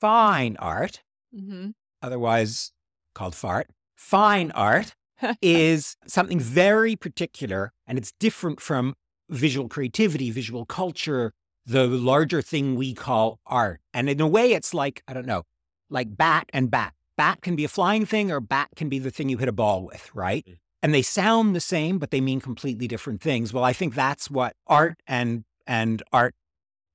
[0.00, 1.68] Fine art, hmm
[2.02, 2.72] otherwise
[3.14, 4.95] called fart, fine art
[5.42, 8.94] is something very particular and it's different from
[9.28, 11.32] visual creativity, visual culture,
[11.64, 13.80] the larger thing we call art.
[13.92, 15.42] And in a way, it's like, I don't know,
[15.90, 16.92] like bat and bat.
[17.16, 19.52] Bat can be a flying thing or bat can be the thing you hit a
[19.52, 20.44] ball with, right?
[20.46, 20.58] Mm.
[20.82, 23.52] And they sound the same, but they mean completely different things.
[23.52, 26.34] Well, I think that's what art and and art,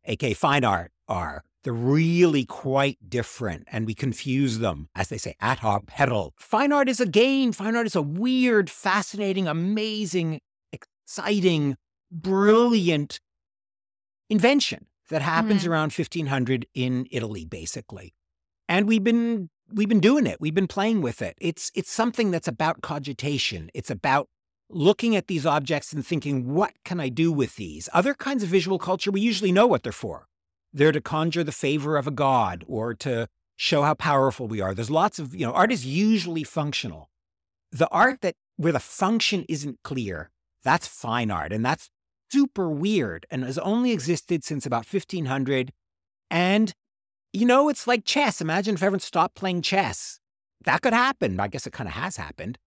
[0.06, 1.44] aka fine art, are.
[1.64, 6.34] They're really quite different, and we confuse them, as they say, at our pedal.
[6.40, 7.52] Fine art is a game.
[7.52, 10.42] Fine art is a weird, fascinating, amazing,
[10.74, 11.78] exciting,
[12.12, 13.20] brilliant
[14.30, 15.68] invention that happens Mhm.
[15.70, 18.14] around 1500 in Italy, basically.
[18.68, 20.42] And we've been we've been doing it.
[20.42, 21.38] We've been playing with it.
[21.40, 23.70] It's it's something that's about cogitation.
[23.74, 24.28] It's about
[24.70, 27.88] looking at these objects and thinking, what can I do with these?
[27.94, 30.28] Other kinds of visual culture, we usually know what they're for.
[30.74, 34.74] They're to conjure the favor of a god or to show how powerful we are.
[34.74, 37.10] There's lots of, you know, art is usually functional.
[37.72, 40.32] The art that where the function isn't clear,
[40.64, 41.54] that's fine art.
[41.54, 41.90] And that's
[42.32, 45.72] super weird and has only existed since about 1500.
[46.30, 46.74] And,
[47.34, 48.42] you know, it's like chess.
[48.42, 50.20] Imagine if everyone stopped playing chess.
[50.64, 51.40] That could happen.
[51.40, 52.58] I guess it kind of has happened.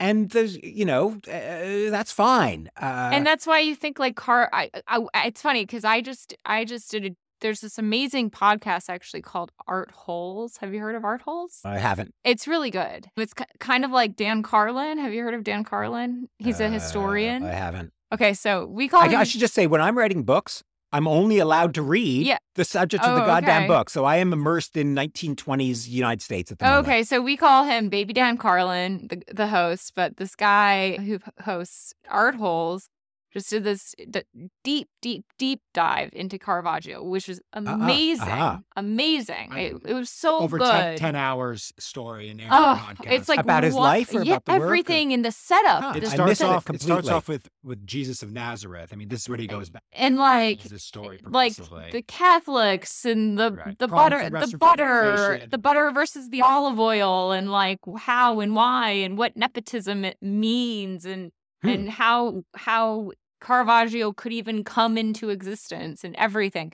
[0.00, 2.70] And there's, you know, uh, that's fine.
[2.80, 6.34] Uh, and that's why you think like car I, I it's funny because i just
[6.44, 10.56] i just did a there's this amazing podcast actually called Art Holes.
[10.58, 11.60] Have you heard of Art Holes?
[11.64, 12.14] I haven't.
[12.24, 13.06] It's really good.
[13.16, 14.98] It's k- kind of like Dan Carlin.
[14.98, 16.28] Have you heard of Dan Carlin?
[16.38, 17.44] He's a Uh, historian.
[17.44, 17.92] I haven't.
[18.12, 19.20] okay, so we call I, him.
[19.20, 22.38] I should just say when I'm writing books, I'm only allowed to read Yeah.
[22.54, 23.68] the subject of the Oh, goddamn okay.
[23.68, 23.90] book.
[23.90, 26.86] So I am immersed in 1920s United States at the moment.
[26.86, 31.18] Okay, so we call him Baby Dan Carlin, the, the host, but this guy who
[31.44, 32.88] hosts Art Holes
[33.32, 34.22] just did this d-
[34.64, 38.26] deep, deep, deep dive into Caravaggio, which is amazing.
[38.28, 38.58] uh-huh.
[38.76, 39.52] Amazing.
[39.54, 40.66] It, it was so Over good.
[40.66, 43.12] 10, 10 hours story in every Oh, podcast.
[43.12, 45.82] it's like About his life or yeah, about the work or- everything in the setup.
[45.82, 46.70] Huh, it I starts missed it off.
[46.70, 48.90] It starts off with with Jesus of Nazareth.
[48.92, 49.82] I mean, this is where he goes back.
[49.92, 53.78] and like to this story like the Catholics and the Right.
[53.78, 58.40] the Problems butter with the butter the butter versus the olive oil and like how
[58.40, 61.32] and why and what nepotism it means and
[61.62, 61.68] Hmm.
[61.68, 66.72] and how how Caravaggio could even come into existence and everything.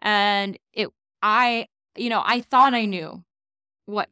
[0.00, 0.88] And it
[1.22, 3.24] I you know, I thought I knew
[3.86, 4.08] what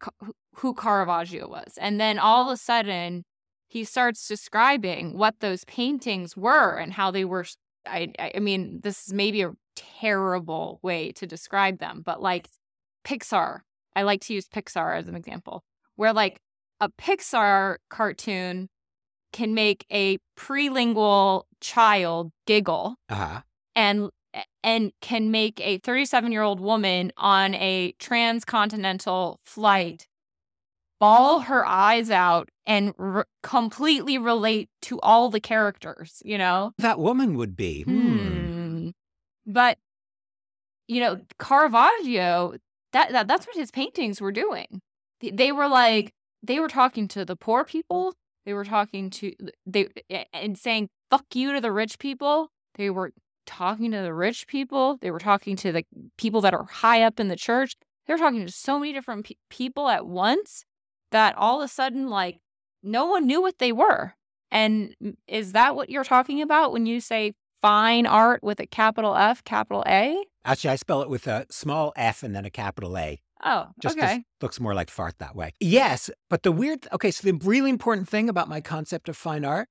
[0.57, 1.79] who- Caravaggio was.
[1.81, 3.25] And then all of a sudden
[3.69, 7.47] he starts describing what those paintings were and how they were
[7.87, 12.49] I I mean, this is maybe a terrible way to describe them, but like
[13.05, 13.61] Pixar.
[13.97, 15.65] I like to use Pixar as an example,
[15.97, 16.41] where like
[16.81, 18.69] a Pixar cartoon
[19.33, 23.41] can make a prelingual child giggle Uh-huh.
[23.75, 24.11] and
[24.63, 30.07] and can make a 37 year old woman on a transcontinental flight
[31.01, 36.99] bawl her eyes out and r- completely relate to all the characters you know That
[36.99, 37.83] woman would be.
[37.83, 38.19] Hmm.
[38.19, 38.91] Hmm.
[39.47, 39.79] But
[40.87, 42.55] you know, Caravaggio,
[42.93, 44.81] that, that that's what his paintings were doing.
[45.21, 46.13] They were like
[46.43, 48.15] they were talking to the poor people.
[48.51, 49.33] They were talking to
[49.65, 49.87] they
[50.33, 52.51] and saying "fuck you" to the rich people.
[52.75, 53.13] They were
[53.47, 54.99] talking to the rich people.
[55.01, 55.85] They were talking to the
[56.19, 57.77] people that are high up in the church.
[58.09, 60.65] They were talking to so many different pe- people at once
[61.13, 62.41] that all of a sudden, like,
[62.83, 64.15] no one knew what they were.
[64.51, 64.97] And
[65.29, 69.45] is that what you're talking about when you say fine art with a capital F,
[69.45, 70.25] capital A?
[70.45, 73.21] Actually, I spell it with a small f and then a capital A.
[73.45, 74.25] Oh, Just okay.
[74.43, 75.53] looks more like fart that way.
[75.61, 79.45] Yes, but the weird, okay, so the really important thing about my concept of fine
[79.45, 79.69] art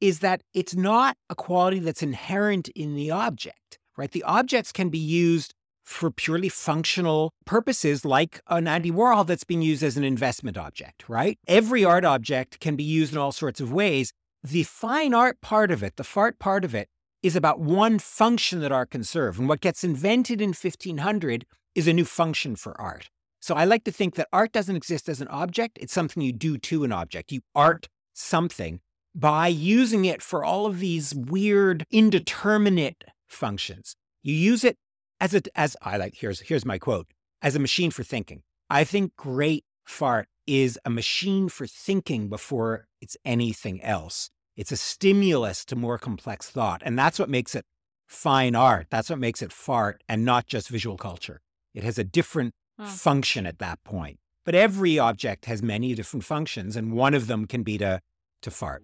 [0.00, 4.10] is that it's not a quality that's inherent in the object, right?
[4.10, 9.62] The objects can be used for purely functional purposes, like an Andy Warhol that's being
[9.62, 11.38] used as an investment object, right?
[11.46, 14.12] Every art object can be used in all sorts of ways.
[14.42, 16.88] The fine art part of it, the fart part of it,
[17.22, 19.38] is about one function that art can serve.
[19.38, 23.10] And what gets invented in 1500 is a new function for art.
[23.40, 26.32] So I like to think that art doesn't exist as an object, it's something you
[26.32, 27.30] do to an object.
[27.30, 28.80] You art something
[29.14, 33.94] by using it for all of these weird, indeterminate functions.
[34.22, 34.76] You use it
[35.20, 37.06] as a as I like here's here's my quote,
[37.40, 38.42] as a machine for thinking.
[38.68, 44.30] I think great fart is a machine for thinking before it's anything else.
[44.56, 46.82] It's a stimulus to more complex thought.
[46.84, 47.64] And that's what makes it
[48.06, 48.86] fine art.
[48.90, 51.40] That's what makes it fart and not just visual culture.
[51.76, 52.86] It has a different Oh.
[52.86, 54.18] function at that point.
[54.44, 58.00] But every object has many different functions, and one of them can be to,
[58.40, 58.82] to fart.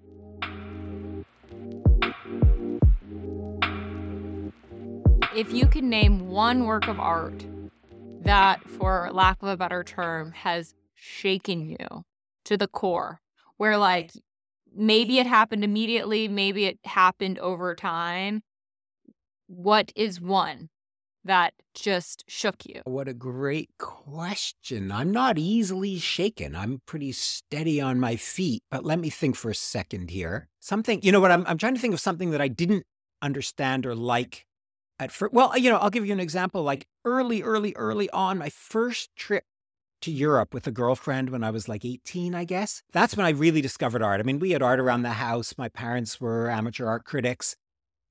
[5.35, 7.47] If you could name one work of art
[8.21, 12.05] that, for lack of a better term, has shaken you
[12.45, 13.21] to the core,
[13.57, 14.11] where like
[14.75, 18.43] maybe it happened immediately, maybe it happened over time,
[19.47, 20.69] what is one
[21.25, 22.83] that just shook you?
[22.85, 24.91] What a great question.
[24.93, 26.55] I'm not easily shaken.
[26.55, 30.49] I'm pretty steady on my feet, but let me think for a second here.
[30.61, 31.31] Something, you know what?
[31.31, 32.85] I'm, I'm trying to think of something that I didn't
[33.21, 34.47] understand or like
[34.99, 35.33] at first.
[35.33, 36.63] Well, uh, you know, I'll give you an example.
[36.63, 39.45] Like early, early, early on, my first trip
[40.03, 42.83] to Europe with a girlfriend when I was like 18, I guess.
[42.93, 44.21] That's when I really discovered art.
[44.21, 45.55] I mean, we had art around the house.
[45.57, 47.57] My parents were amateur art critics.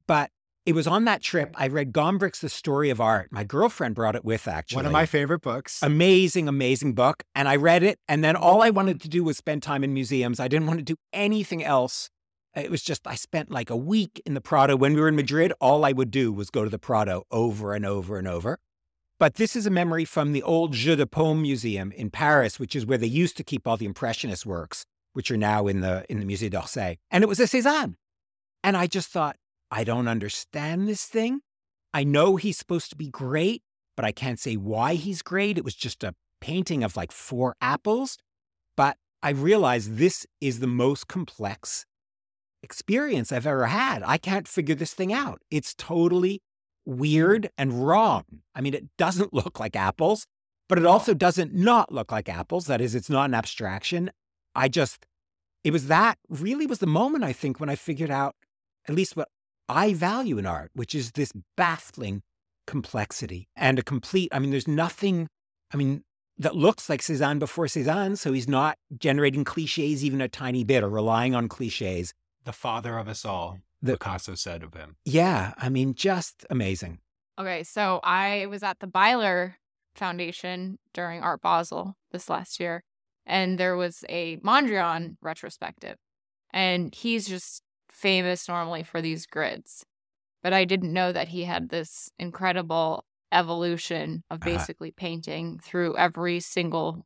[0.08, 0.32] But
[0.66, 3.30] it was on that trip I read Gombrich's The Story of Art.
[3.32, 4.78] My girlfriend brought it with, actually.
[4.78, 5.80] One of my favorite books.
[5.82, 7.24] Amazing, amazing book.
[7.34, 8.00] And I read it.
[8.08, 10.40] And then all I wanted to do was spend time in museums.
[10.40, 12.10] I didn't want to do anything else.
[12.56, 14.76] It was just, I spent like a week in the Prado.
[14.76, 17.74] When we were in Madrid, all I would do was go to the Prado over
[17.74, 18.60] and over and over.
[19.18, 22.76] But this is a memory from the old Jeu de Paume Museum in Paris, which
[22.76, 26.06] is where they used to keep all the Impressionist works, which are now in the,
[26.10, 26.98] in the Musée d'Orsay.
[27.10, 27.96] And it was a Cézanne.
[28.64, 29.38] And I just thought,
[29.72, 31.40] I don't understand this thing.
[31.94, 33.64] I know he's supposed to be great,
[33.96, 35.58] but I can't say why he's great.
[35.58, 38.18] It was just a painting of like four apples.
[38.76, 41.86] But I realized this is the most complex
[42.64, 44.04] experience I've ever had.
[44.06, 45.42] I can't figure this thing out.
[45.50, 46.42] It's totally
[46.86, 48.24] weird and wrong.
[48.54, 50.26] I mean, it doesn't look like apples,
[50.68, 52.66] but it also doesn't not look like apples.
[52.66, 54.12] That is, it's not an abstraction.
[54.54, 55.06] I just,
[55.64, 58.36] it was that really was the moment I think when I figured out
[58.88, 59.30] at least what
[59.72, 62.22] I value in art, which is this baffling
[62.68, 65.28] complexity and a complete, I mean, there's nothing,
[65.74, 66.04] I mean,
[66.38, 68.16] that looks like Cezanne before Cezanne.
[68.16, 72.14] So he's not generating cliches even a tiny bit or relying on cliches.
[72.44, 74.96] The father of us all, The- Picasso said of him.
[75.06, 75.54] Yeah.
[75.58, 77.00] I mean, just amazing.
[77.40, 79.56] Okay, so I was at the Beyeler
[79.96, 82.84] Foundation during Art Basel this last year,
[83.26, 85.98] and there was a Mondrian retrospective.
[86.54, 89.86] And he's just famous normally for these grids.
[90.44, 94.52] But I didn't know that he had this incredible evolution of Uh-huh.
[94.52, 97.06] basically painting through every single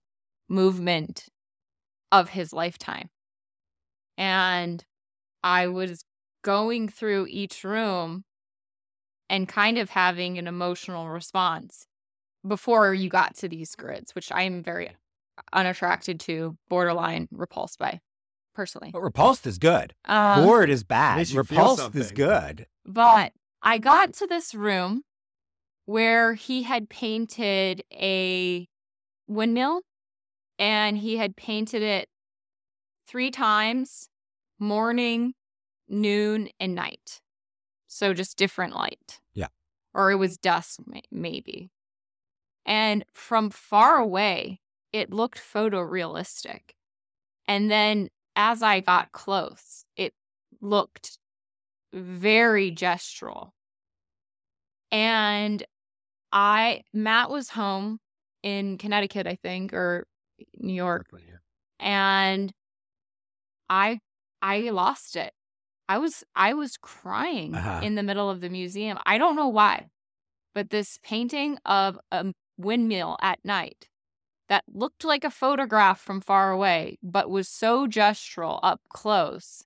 [0.50, 1.28] movement
[2.12, 3.10] of his lifetime.
[4.18, 4.84] And
[5.44, 6.06] I was
[6.44, 8.26] going through each room
[9.30, 11.88] and kind of having an emotional response
[12.48, 14.96] before you got to these grids, which I am very
[15.54, 18.02] unattracted to, borderline repulsed by
[18.56, 18.90] personally.
[18.92, 19.94] But repulsed is good.
[20.06, 21.18] Um, Bored is bad.
[21.18, 22.66] makes you feel Repulsed is good.
[22.86, 25.04] but I got to this room
[25.86, 28.68] where he had painted a
[29.28, 29.82] windmill
[30.58, 32.08] and he had painted it
[33.08, 34.10] three times
[34.60, 35.34] morning,
[35.88, 37.22] noon, and night.
[37.88, 39.20] So just different light.
[39.34, 39.48] Yeah.
[39.94, 40.80] Or it was dusk,
[41.12, 41.70] maybe.
[42.66, 44.60] And from far away,
[44.92, 46.62] it looked photorealistic.
[47.48, 50.14] And then as I got close, it
[50.62, 51.18] looked
[51.94, 53.52] very gestural.
[54.92, 55.64] And
[56.32, 58.00] I, Matt was home
[58.44, 60.06] in Connecticut, I think, or
[60.58, 61.08] New York,
[61.80, 62.54] and
[63.70, 64.00] I,
[64.42, 65.34] I lost it.
[65.88, 67.82] I was, I was crying Uh-huh.
[67.84, 68.98] in the middle of the museum.
[69.06, 69.88] I don't know why,
[70.54, 73.88] but this painting of a windmill at night
[74.50, 79.64] that looked like a photograph from far away, but was so gestural up close.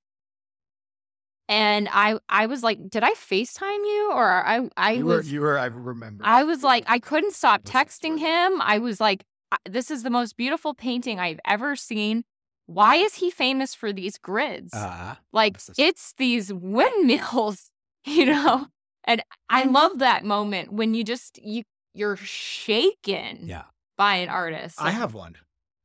[1.47, 4.11] And I I was like, did I FaceTime you?
[4.13, 6.23] Or I I you were, was you were, I remember.
[6.25, 8.61] I was like, I couldn't stop texting him.
[8.61, 9.25] I was like,
[9.67, 12.23] this is the most beautiful painting I've ever seen.
[12.67, 14.75] Why is he famous for these grids?
[14.75, 17.71] Uh, like it's these windmills,
[18.05, 18.67] you know?
[19.05, 21.63] And I love that moment when you just you
[21.95, 23.63] you're shaken yeah.
[23.99, 24.81] By an artist.
[24.81, 25.35] I have one.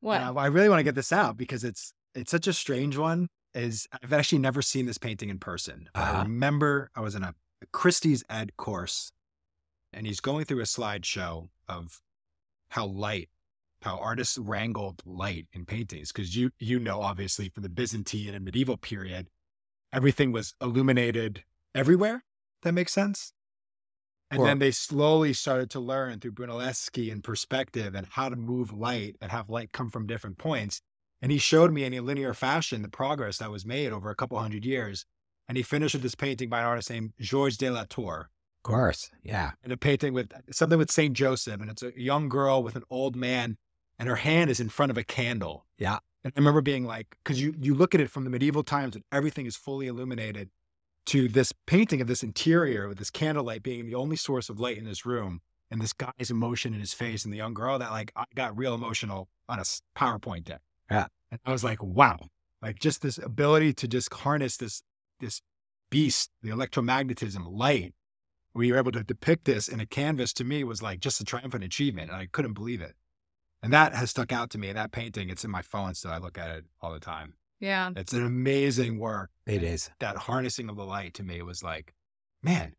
[0.00, 0.20] what?
[0.22, 2.96] And I, I really want to get this out because it's it's such a strange
[2.96, 3.28] one.
[3.54, 5.88] Is I've actually never seen this painting in person.
[5.94, 6.22] I Uh-huh.
[6.22, 7.34] remember I was in a
[7.72, 9.12] Christie's Ed course,
[9.92, 12.00] and he's going through a slideshow of
[12.70, 13.28] how light,
[13.82, 16.10] how artists wrangled light in paintings.
[16.12, 19.28] Because you you know obviously from the Byzantine and medieval period,
[19.92, 22.24] everything was illuminated everywhere.
[22.62, 23.32] That makes sense.
[24.34, 28.34] And Or- then they slowly started to learn through Brunelleschi and perspective and how to
[28.36, 30.80] move light and have light come from different points.
[31.22, 34.16] And he showed me in a linear fashion the progress that was made over a
[34.16, 35.06] couple hundred years.
[35.46, 38.30] And he finished with this painting by an artist named Georges de la Tour.
[38.58, 39.10] Of course.
[39.22, 39.52] Yeah.
[39.62, 41.60] And a painting with something with Saint Joseph.
[41.60, 43.56] And it's a young girl with an old man,
[44.00, 45.64] and her hand is in front of a candle.
[45.78, 45.98] Yeah.
[46.24, 48.96] And I remember being like, because you you look at it from the medieval times
[48.96, 50.50] and everything is fully illuminated,
[51.06, 54.78] to this painting of this interior with this candlelight being the only source of light
[54.78, 55.40] in this room,
[55.70, 58.56] and this guy's emotion in his face and the young girl that like I got
[58.56, 59.64] real emotional on a
[59.96, 60.60] PowerPoint deck.
[60.90, 61.06] Yeah.
[61.30, 62.18] And I was like, wow,
[62.62, 64.82] like just this ability to just harness this
[65.20, 65.42] this
[65.90, 67.94] beast, the electromagnetism, light.
[68.54, 71.24] We were able to depict this in a canvas to me was like just a
[71.24, 72.10] triumphant achievement.
[72.10, 72.94] And I couldn't believe it.
[73.62, 74.72] And that has stuck out to me.
[74.72, 77.34] That painting, it's in my phone so I look at it all the time.
[77.64, 77.90] Yeah.
[77.96, 79.30] It's an amazing work.
[79.46, 79.90] It is.
[79.98, 81.94] That harnessing of the light to me was like,
[82.42, 82.74] man.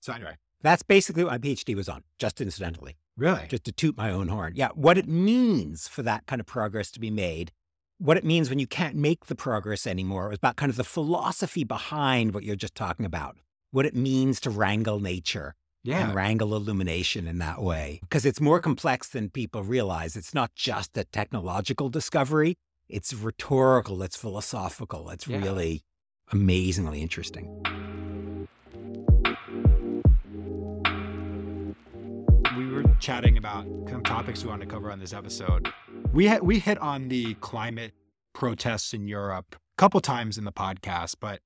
[0.00, 3.46] So anyway, That's basically what my PhD was on, just incidentally, really?
[3.48, 4.52] just to toot my own horn.
[4.54, 4.68] Yeah.
[4.74, 7.50] What it means for that kind of progress to be made,
[7.98, 10.84] what it means when you can't make the progress anymore, is about kind of the
[10.84, 13.36] philosophy behind what you're just talking about,
[13.72, 16.04] what it means to wrangle nature yeah.
[16.04, 17.98] and wrangle illumination in that way.
[18.02, 20.16] Because it's more complex than people realize.
[20.16, 22.56] It's not just a technological discovery,
[22.92, 25.40] it's rhetorical, it's philosophical, it's Yeah.
[25.42, 25.82] really
[26.30, 27.48] amazingly interesting.
[32.56, 35.72] we were chatting about some topics we wanted to cover on this episode.
[36.12, 37.92] We had we hit on the climate
[38.34, 41.40] protests in Europe a couple times in the podcast, but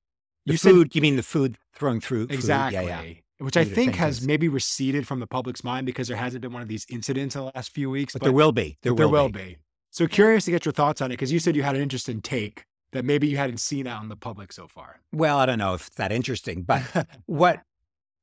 [0.46, 2.26] The you said you mean the food throwing through?
[2.26, 2.32] food?
[2.32, 3.12] exactly, Yeah, yeah.
[3.38, 6.62] which I think has maybe receded from the public's mind because there hasn't been one
[6.62, 8.12] of these incidents in the last few weeks.
[8.14, 8.76] But, there will be.
[8.82, 9.58] There, but there will, will be.
[9.96, 12.20] So curious to get your thoughts on it because you said you had an interesting
[12.20, 15.00] take that maybe you hadn't seen out in the public so far.
[15.10, 16.82] Well, I don't know if it's that interesting, but
[17.24, 17.62] what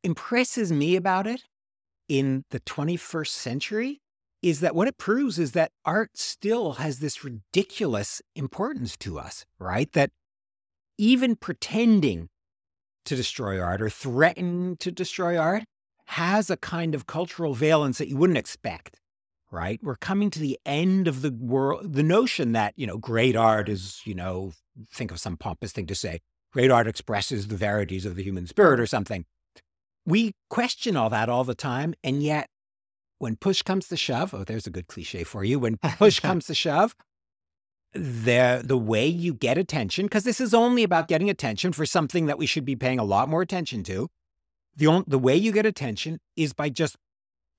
[0.04, 1.46] impresses me about it
[2.08, 4.02] in the 21st century
[4.44, 9.44] is that what it proves is that art still has this ridiculous importance to us,
[9.58, 9.92] right?
[9.94, 10.12] That
[11.00, 12.30] even pretending
[13.06, 15.64] to destroy art or threaten to destroy art
[16.06, 19.00] has a kind of cultural valence that you wouldn't expect,
[19.54, 19.80] right?
[19.84, 21.94] We're coming to the end of the world.
[21.94, 24.52] The notion that, you know, great art is, you know,
[24.92, 26.20] think of some pompous thing to say,
[26.52, 29.26] great art expresses the verities of the human spirit or something.
[30.06, 31.94] We question all that all the time.
[32.04, 32.50] And yet,
[33.20, 35.60] when push comes to shove, oh, there's a good cliche for you.
[35.60, 36.96] When push comes to shove,
[37.94, 42.26] the the way you get attention, because this is only about getting attention for something
[42.26, 44.10] that we should be paying a lot more attention to.
[44.76, 46.98] The only, the way you get attention is by just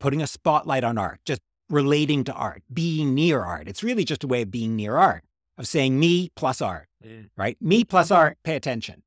[0.00, 1.40] putting a spotlight on art, just
[1.70, 3.68] relating to art, being near art.
[3.68, 5.24] It's really just a way of being near art,
[5.58, 7.28] of saying me plus art, mm.
[7.36, 7.56] right?
[7.60, 8.20] Me plus mm-hmm.
[8.20, 9.02] art, pay attention.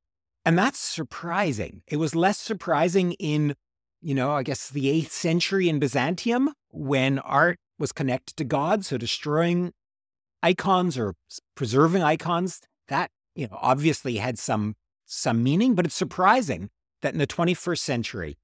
[0.46, 1.82] And that's surprising.
[1.88, 3.56] It was less surprising in,
[4.02, 8.86] you know, I guess the eighth century in Byzantium when art was connected to God.
[8.86, 9.74] So destroying
[10.42, 11.16] icons or
[11.56, 14.76] preserving icons, that, you know, obviously had some
[15.08, 16.70] some meaning, but it's surprising
[17.02, 18.38] that in the 21st century,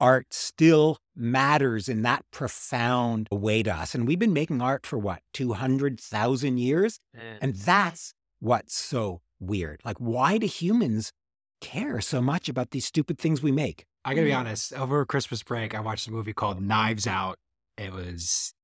[0.00, 3.94] art still matters in that profound way to us.
[3.94, 6.98] And we've been making art for what, 200,000 years?
[7.40, 9.80] And that's what's so weird.
[9.84, 11.12] Like, why do humans
[11.60, 13.84] care so much about these stupid things we make?
[14.04, 17.36] I gotta be honest, over Christmas break, I watched a movie called Knives Out.
[17.76, 18.54] It was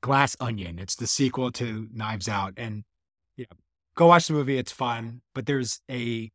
[0.00, 0.78] Glass Onion.
[0.78, 2.54] It's the sequel to Knives Out.
[2.56, 2.84] And
[3.36, 3.46] yeah,
[3.96, 4.58] go watch the movie.
[4.58, 5.22] It's fun.
[5.34, 6.30] But there's a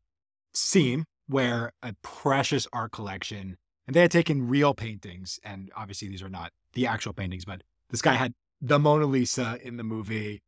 [0.52, 3.56] scene where a precious art collection,
[3.86, 7.62] and they had taken real paintings, and obviously these are not the actual paintings, but
[7.90, 10.40] this guy had the Mona Lisa in the movie,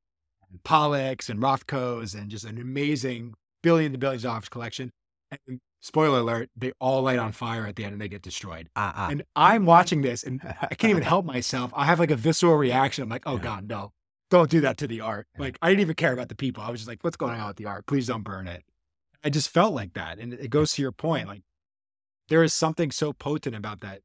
[0.50, 4.90] and Pollocks and Rothkos, and just an amazing billion to billions of dollars collection.
[5.48, 8.68] And spoiler alert, they all light on fire at the end and they get destroyed.
[8.76, 9.08] Uh-uh.
[9.10, 11.72] And I'm watching this and I can't even help myself.
[11.74, 13.02] I have like a visceral reaction.
[13.02, 13.42] I'm like, oh Yeah.
[13.42, 13.92] God, no,
[14.30, 15.26] don't do that to the art.
[15.34, 15.40] Yeah.
[15.42, 16.62] Like, I didn't even care about the people.
[16.62, 17.86] I was just like, what's going on with the art?
[17.86, 18.62] Please don't burn it.
[19.24, 20.18] I just felt like that.
[20.18, 21.26] And it goes to your point.
[21.28, 21.42] Like,
[22.28, 24.00] there is something so potent about that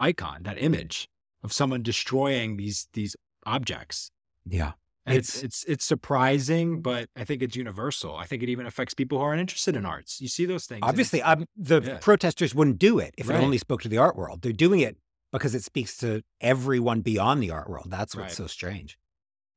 [0.00, 1.08] icon, that image
[1.42, 4.10] of someone destroying these these objects.
[4.46, 4.72] yeah.
[5.06, 8.16] And it's it's it's surprising, but I think it's universal.
[8.16, 10.18] I think it even affects people who aren't interested in arts.
[10.18, 10.80] You see those things.
[10.82, 11.98] Obviously, it's- um, the Yeah.
[11.98, 13.38] protesters wouldn't do it if Right.
[13.38, 14.40] it only spoke to the art world.
[14.40, 14.96] They're doing it
[15.30, 17.90] because it speaks to everyone beyond the art world.
[17.90, 18.36] That's what's Right.
[18.36, 18.96] so strange.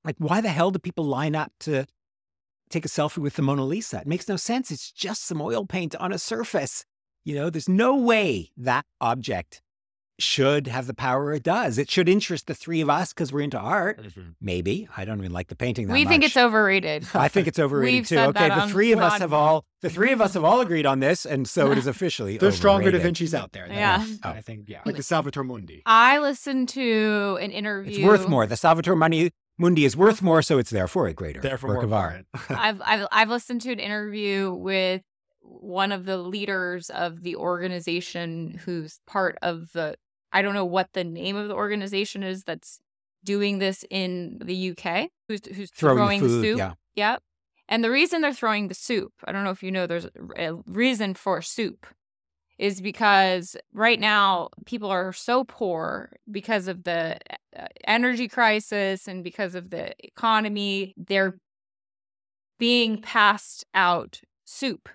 [0.03, 1.85] Like, why the hell do people line up to
[2.69, 4.01] take a selfie with the Mona Lisa?
[4.01, 4.69] It makes no sense.
[4.69, 6.83] It's just some oil paint on a surface.
[7.27, 9.61] You know, there's no way that object
[10.19, 11.77] should have the power it does.
[11.77, 14.01] It should interest the three of us because we're into art.
[14.01, 14.21] Mm-hmm.
[14.41, 14.87] Maybe.
[14.95, 16.09] I don't even like the painting that we much.
[16.11, 17.05] think it's overrated.
[17.13, 18.15] I think it's overrated We've too.
[18.15, 20.43] said Okay, that the on three of us have all the three of us have
[20.45, 22.37] all agreed on this, and so it is officially.
[22.37, 22.97] there's stronger Da.
[22.97, 23.67] Vinci's out there.
[23.67, 23.97] than Yeah.
[24.01, 24.17] us.
[24.23, 24.29] Oh.
[24.29, 25.83] I think, yeah, like the Salvator Mundi.
[25.85, 27.97] I listened to an interview.
[27.97, 28.47] It's worth more.
[28.47, 31.89] The Salvator Mundi, Mundi is worth more, so it's therefore a greater Therefore, work of
[31.89, 32.25] more art.
[32.49, 35.01] I've, I've I've listened to an interview with
[35.47, 39.95] one of the leaders of the organization who's part of the
[40.33, 42.79] I don't know what the name of the organization is that's
[43.23, 45.09] doing this in the UK.
[45.27, 46.57] Who's who's Throwing, throwing, food, soup?
[46.57, 46.73] yeah.
[46.95, 47.21] Yep.
[47.69, 50.53] And the reason they're throwing the soup, I don't know if you know, there's a
[50.65, 51.85] reason for soup,
[52.57, 57.17] is because right now people are so poor because of the
[57.57, 60.93] uh, energy crisis and because of the economy.
[60.97, 61.37] They're
[62.57, 64.89] being passed out Soup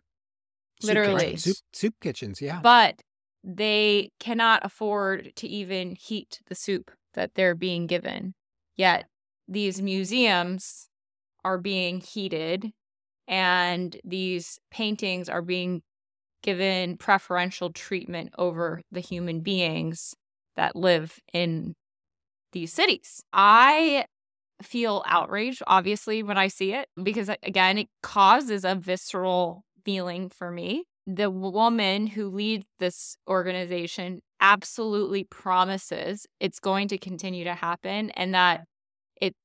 [0.85, 1.37] literally.
[1.37, 2.61] Soup, soup kitchens, yeah.
[2.63, 3.03] but
[3.45, 8.35] they cannot afford to even heat the soup that they're being given.
[8.77, 9.07] Yet
[9.49, 10.89] these museums
[11.45, 12.73] are being heated
[13.29, 15.83] and these paintings are being
[16.43, 20.15] given preferential treatment over the human beings
[20.57, 21.75] that live in
[22.53, 23.23] these cities.
[23.33, 24.07] I
[24.63, 30.51] feel outraged, obviously, when I see it, because again, it causes a visceral feeling for
[30.51, 30.85] me.
[31.07, 38.35] The woman who leads this organization absolutely promises it's going to continue to happen and
[38.35, 38.65] that
[39.21, 39.39] it's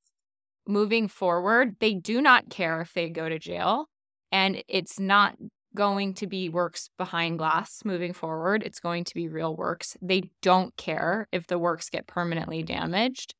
[0.66, 1.76] moving forward.
[1.80, 3.86] They do not care if they go to jail,
[4.30, 5.36] and it's not
[5.74, 8.62] going to be works behind glass moving forward.
[8.62, 9.96] It's going to be real works.
[10.02, 13.34] They don't care if the works get permanently damaged.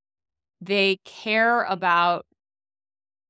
[0.61, 2.27] They care about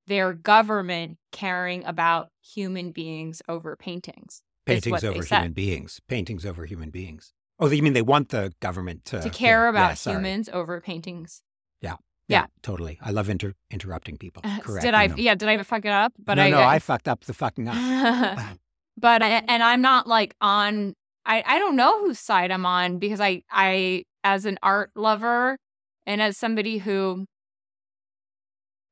[0.09, 4.43] their government caring about human beings over paintings.
[4.67, 6.01] Paintings over human beings.
[6.09, 7.33] Paintings over human beings.
[7.61, 10.81] Oh, you mean they want the government to To care yeah, about yeah, humans over
[10.81, 11.43] paintings.
[11.81, 11.97] Yeah,
[12.29, 12.47] yeah.
[12.63, 12.99] totally.
[13.03, 14.43] I love inter- interrupting people.
[14.61, 14.85] Correct.
[14.85, 15.13] did I?
[15.17, 16.13] Yeah, did I fuck it up?
[16.19, 18.39] But no, I, no, I fucked up the fucking up.
[18.97, 20.95] but I, and I'm not like on
[21.29, 25.59] I, I don't know whose side I'm on because I I as an art lover
[26.07, 27.27] and as somebody who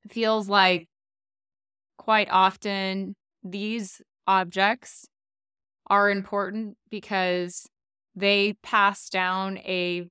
[0.08, 0.86] feels like
[2.06, 5.06] quite often these objects
[5.88, 7.66] are important because
[8.14, 10.06] they pass down a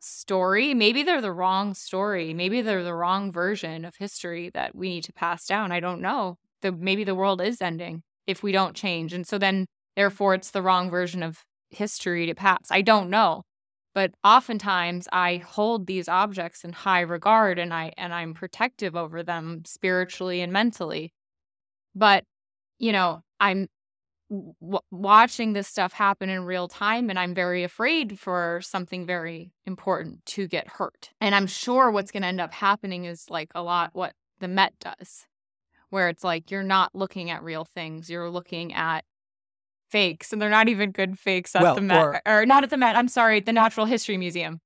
[0.00, 0.72] story.
[0.72, 2.32] Maybe they're the wrong story.
[2.32, 5.70] Maybe they're the wrong version of history that we need to pass down.
[5.70, 6.38] I don't know.
[6.62, 9.12] The maybe the world is ending if we don't change.
[9.12, 9.66] And so then
[9.96, 12.68] therefore it's the wrong version of history to pass.
[12.70, 13.42] I don't know.
[13.94, 19.22] But oftentimes I hold these objects in high regard and I and I'm protective over
[19.22, 21.12] them spiritually and mentally.
[21.94, 22.24] But
[22.78, 23.68] you know, I'm
[24.30, 29.52] w- watching this stuff happen in real time and I'm very afraid for something very
[29.66, 31.10] important to get hurt.
[31.20, 34.48] And I'm sure what's going to end up happening is like a lot what the
[34.48, 35.26] Met does,
[35.90, 39.04] where it's like you're not looking at real things, you're looking at
[39.90, 42.70] fakes, and they're not even good fakes at Well, the Met, or- or, not at
[42.70, 42.96] the Met.
[42.96, 44.60] I'm sorry, the Natural History Museum.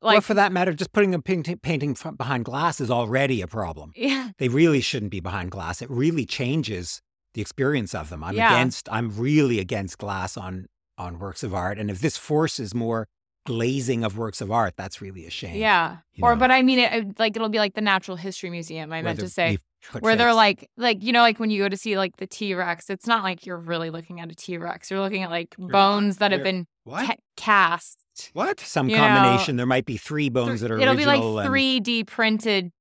[0.00, 3.48] Like, well, for that matter, just putting a painting, painting behind glass is already a
[3.48, 3.92] problem.
[3.96, 5.82] yeah, They really shouldn't be behind glass.
[5.82, 7.00] It really changes
[7.34, 8.22] the experience of them.
[8.22, 8.54] I'm Yeah.
[8.54, 8.88] against.
[8.92, 10.66] I'm really against glass on
[10.96, 11.78] on works of art.
[11.78, 13.06] And if this forces more
[13.46, 15.56] glazing of works of art, that's really a shame.
[15.56, 15.98] yeah.
[16.20, 16.40] Or, know.
[16.40, 18.92] but I mean, it, like it'll be like the Natural History Museum.
[18.92, 19.58] I meant to say.
[20.00, 22.90] Where they're like like you know like when you go to see like the T-Rex
[22.90, 26.32] it's not like you're really looking at a T-Rex you're looking at like bones that
[26.32, 26.66] have been
[27.06, 27.98] ca- cast
[28.32, 28.58] What?
[28.60, 29.56] some you know, combination.
[29.56, 32.72] there might be three bones that are it'll be like original and- 3D printed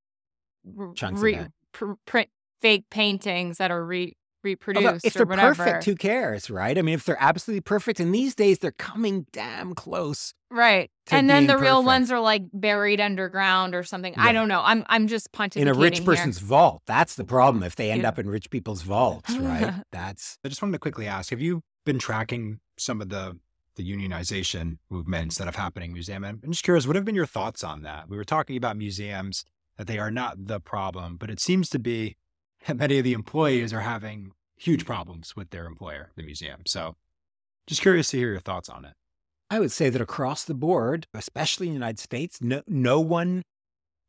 [0.95, 2.29] Chunks of re- pr- print
[2.61, 4.17] fake paintings that are re-
[4.77, 6.77] Although, if or they're whatever perfect, who cares, right?
[6.77, 10.33] I mean, if they're absolutely perfect, and these days they're coming damn close.
[10.49, 14.31] right to and then the being real ones are like buried underground or something I
[14.31, 16.05] don't know I'm I'm just pontificating in a rich here.
[16.05, 16.83] person's vault.
[16.85, 17.63] That's the problem.
[17.63, 18.09] If they end Yeah.
[18.09, 19.73] up in rich people's vaults, right?
[19.91, 23.37] That's I just wanted to quickly ask: Have you been tracking some of the
[23.75, 26.23] the unionization movements that have happening in museum?
[26.23, 28.09] And I'm just curious, what have been your thoughts on that?
[28.09, 29.45] We were talking about museums
[29.77, 32.15] that they are not the problem, but it seems to be that
[32.73, 36.61] many of the employees are having huge problems with their employer, the museum.
[36.65, 36.95] So,
[37.67, 38.93] just curious to hear your thoughts on it.
[39.49, 43.43] I would say that across the board, especially in the United States, no, no one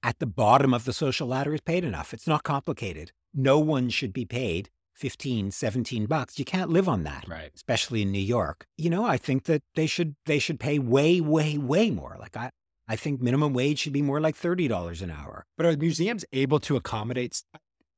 [0.03, 2.13] at the bottom of the social ladder is paid enough.
[2.13, 3.13] It's not complicated.
[3.35, 6.39] No one should be paid 15, 17 bucks.
[6.39, 7.25] You can't live on that.
[7.29, 7.51] Right.
[7.55, 8.67] Especially in New York.
[8.77, 12.17] You know, I think that they should they should pay way, way, way more.
[12.19, 12.51] Like I
[12.89, 15.45] I think minimum wage should be more like $30 an hour.
[15.57, 17.43] But are museums able to accommodate?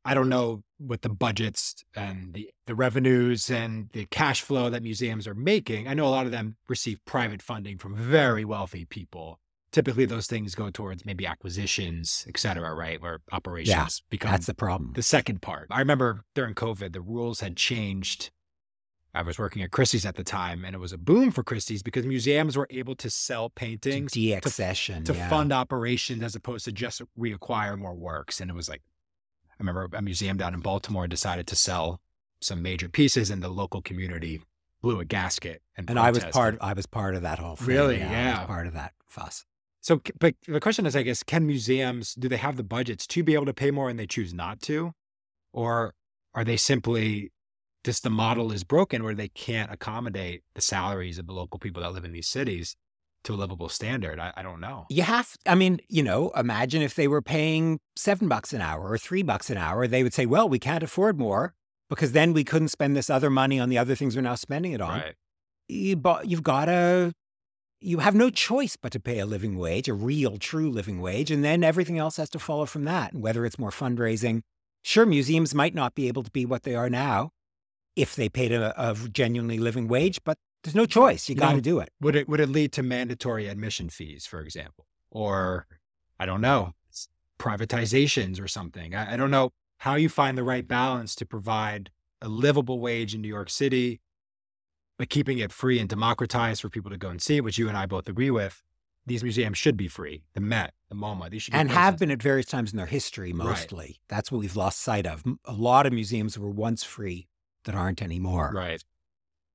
[0.05, 4.83] I don't know what the budgets and the, the revenues and the cash flow that
[4.83, 5.89] museums are making.
[5.89, 9.39] I know a lot of them receive private funding from very wealthy people.
[9.73, 13.01] Typically, those things go towards maybe acquisitions, et cetera, right?
[13.01, 14.93] Where operations become That's the problem.
[14.95, 15.69] the second part.
[15.71, 18.31] I remember during COVID, the rules had changed.
[19.15, 21.83] I was working at Christie's at the time, and it was a boom for Christie's
[21.83, 25.05] because museums were able to sell paintings De-accession.
[25.05, 25.29] to yeah.
[25.29, 28.41] fund operations as opposed to just reacquire more works.
[28.41, 28.83] And it was like,
[29.61, 32.01] I remember a museum down in Baltimore decided to sell
[32.41, 34.41] some major pieces, and the local community
[34.81, 35.61] blew a gasket.
[35.77, 36.57] And, And I was part.
[36.63, 37.69] I was part of that whole thing.
[37.69, 37.99] Really?
[37.99, 38.39] Yeah.
[38.39, 39.45] was part of that fuss.
[39.83, 43.23] So, but the question is, I guess, can museums do they have the budgets to
[43.23, 44.95] be able to pay more, and they choose not to,
[45.53, 45.95] or
[46.35, 47.31] are they simply
[47.85, 51.83] just the model is broken where they can't accommodate the salaries of the local people
[51.83, 52.77] that live in these cities
[53.25, 54.19] to a livable standard?
[54.19, 54.87] I, I don't know.
[54.89, 55.37] You have.
[55.47, 59.23] I mean, you know, imagine if they were paying seven bucks an hour or three
[59.23, 59.87] bucks an hour.
[59.87, 61.55] They would say, "Well, we can't afford more
[61.89, 64.73] because then we couldn't spend this other money on the other things we're now spending
[64.73, 65.15] it on." Right.
[65.69, 67.13] You, but you've got to.
[67.83, 71.31] You have no choice but to pay a living wage, a real, true living wage,
[71.31, 73.15] and then everything else has to follow from that.
[73.15, 74.43] And whether it's more fundraising,
[74.83, 77.31] sure, museums might not be able to be what they are now
[77.97, 81.29] if they paid a, a genuinely living wage, but there's no choice.
[81.29, 81.91] You got to do it.
[82.01, 85.67] Would it would it lead to mandatory admission fees, for example, or
[86.19, 86.75] I don't know,
[87.39, 88.95] privatizations or something?
[88.95, 91.91] I, I don't know how you find the right balance to provide
[92.21, 94.01] a livable wage in New York City,
[94.99, 97.77] but keeping it free and democratized for people to go and see, which you and
[97.77, 98.63] I both agree with.
[99.07, 100.23] These museums should be free.
[100.35, 102.87] The Met, the MoMA, these should be and have been at various times in their
[102.87, 103.45] history Right.
[103.47, 107.27] mostly that's what we've lost sight of A lot of museums were once free
[107.65, 108.85] that aren't anymore right.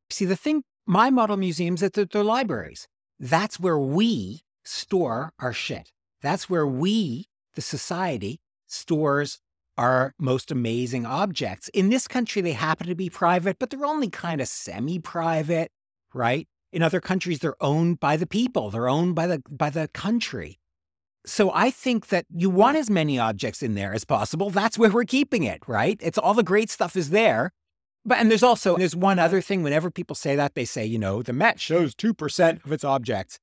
[0.10, 2.88] see the thing my model museums they're, they're libraries
[3.20, 9.40] that's where we store our shit that's where we the society stores
[9.78, 14.10] our most amazing objects in this country they happen to be private but they're only
[14.10, 15.72] kind of semi-private
[16.14, 19.88] right in other countries they're owned by the people they're owned by the by the
[19.90, 20.60] country
[21.26, 24.52] so I think that you want as many objects in there as possible.
[24.52, 26.00] That's where we're keeping it, right?
[26.02, 27.52] It's all the great stuff is there.
[28.06, 29.64] But and there's also there's one other thing.
[29.64, 32.84] Whenever people say that, they say, you know, the Met shows two percent of its
[32.84, 33.39] objects.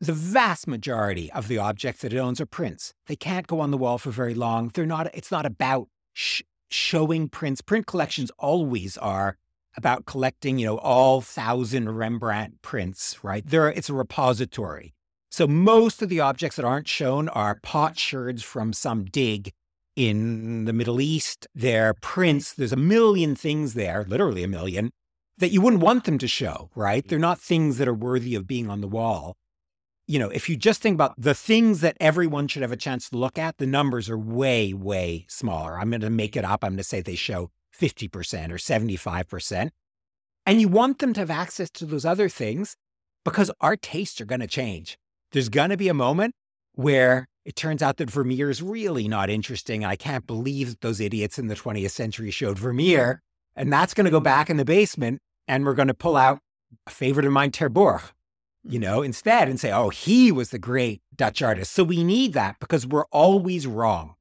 [0.00, 2.94] The vast majority of the objects that it owns are prints.
[3.08, 4.70] They can't go on the wall for very long.
[4.72, 5.12] They're not.
[5.12, 7.60] It's not about sh- showing prints.
[7.60, 9.36] Print collections always are
[9.76, 13.24] about collecting, you know, all thousand Rembrandt prints.
[13.24, 14.94] Right there, it's a repository.
[15.30, 19.52] So most of the objects that aren't shown are potsherds from some dig
[19.98, 21.48] in the Middle East.
[21.56, 22.54] They're prints.
[22.54, 24.90] There's a million things there, literally a million,
[25.38, 27.02] that you wouldn't want them to show, right?
[27.02, 27.08] Mm-hmm.
[27.08, 29.34] They're not things that are worthy of being on the wall.
[30.06, 33.10] You know, if you just think about the things that everyone should have a chance
[33.10, 35.78] to look at, the numbers are way, way smaller.
[35.78, 36.62] I'm going to make it up.
[36.62, 39.70] I'm going to say they show 50% or 75%.
[40.46, 42.76] And you want them to have access to those other things
[43.24, 44.96] because our tastes are going to change.
[45.32, 46.34] There's going to be a moment
[46.74, 49.82] where it turns out that Vermeer is really not interesting.
[49.82, 53.22] I can't believe that those idiots in the 20th century showed Vermeer.
[53.56, 54.24] And that's going to go mm.
[54.24, 56.40] back in the basement and we're going to pull out
[56.86, 58.02] a favorite of mine, Terborch,
[58.64, 58.82] you mm.
[58.82, 61.72] know, instead and say, oh, he was the great Dutch artist.
[61.72, 64.14] So we need that because we're always wrong.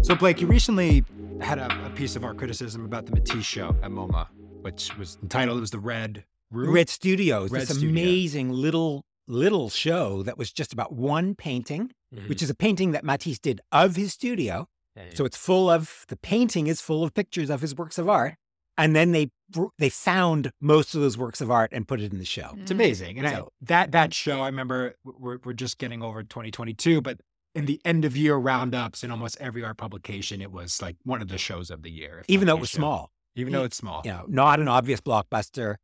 [0.00, 1.04] So, Blake, you recently
[1.42, 4.26] had a, a piece of art criticism about the Matisse show at MoMA,
[4.62, 6.72] which was entitled, it was the Red Room?
[6.74, 7.90] Red Studios, Red this Studio.
[7.90, 12.28] amazing little little show that was just about one painting, Mhm.
[12.28, 14.66] which is a painting that Matisse did of his studio.
[15.14, 18.34] So it's full of the painting is full of pictures of his works of art,
[18.76, 19.30] and then they
[19.78, 22.54] they found most of those works of art and put it in the show.
[22.58, 23.16] It's amazing.
[23.18, 27.20] And I, that that show, I remember we're, we're just getting over 2022, but
[27.54, 31.22] in the end of year roundups in almost every art publication, it was like one
[31.22, 32.22] of the shows of the year.
[32.28, 32.78] Even though it was show.
[32.78, 34.02] small, Even though it's small.
[34.04, 35.76] you know, not an obvious blockbuster,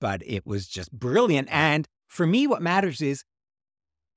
[0.00, 1.48] but it was just brilliant.
[1.50, 3.24] And for me, what matters is,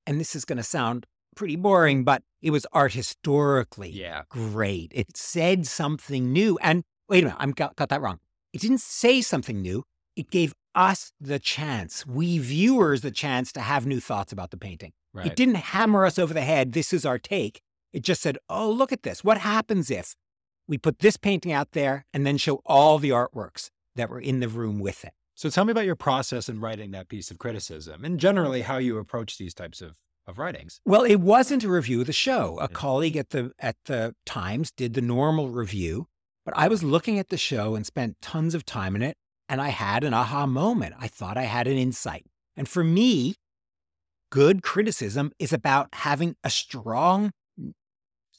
[0.06, 1.06] and this is going to sound
[1.36, 4.22] pretty boring, but it was art historically Yeah.
[4.28, 4.92] great.
[4.94, 6.58] It said something new.
[6.62, 8.20] And wait a minute, I got, got that wrong.
[8.52, 9.82] It didn't say something new.
[10.16, 14.56] It gave us the chance, we viewers, the chance to have new thoughts about the
[14.56, 14.92] painting.
[15.12, 15.26] Right.
[15.26, 16.72] It didn't hammer us over the head.
[16.72, 17.60] This is our take.
[17.92, 19.22] It just said, oh, look at this.
[19.22, 20.14] What happens if
[20.66, 24.40] we put this painting out there and then show all the artworks that were in
[24.40, 25.12] the room with it?
[25.34, 28.78] So tell me about your process in writing that piece of criticism and generally how
[28.78, 30.80] you approach these types of, of writings.
[30.84, 32.58] Well, it wasn't a review of the show.
[32.60, 36.06] A colleague at the at the Times did the normal review,
[36.44, 39.16] but I was looking at the show and spent tons of time in it,
[39.48, 40.94] and I had an aha moment.
[40.98, 42.26] I thought I had an insight.
[42.56, 43.34] And for me,
[44.30, 47.32] good criticism is about having a strong,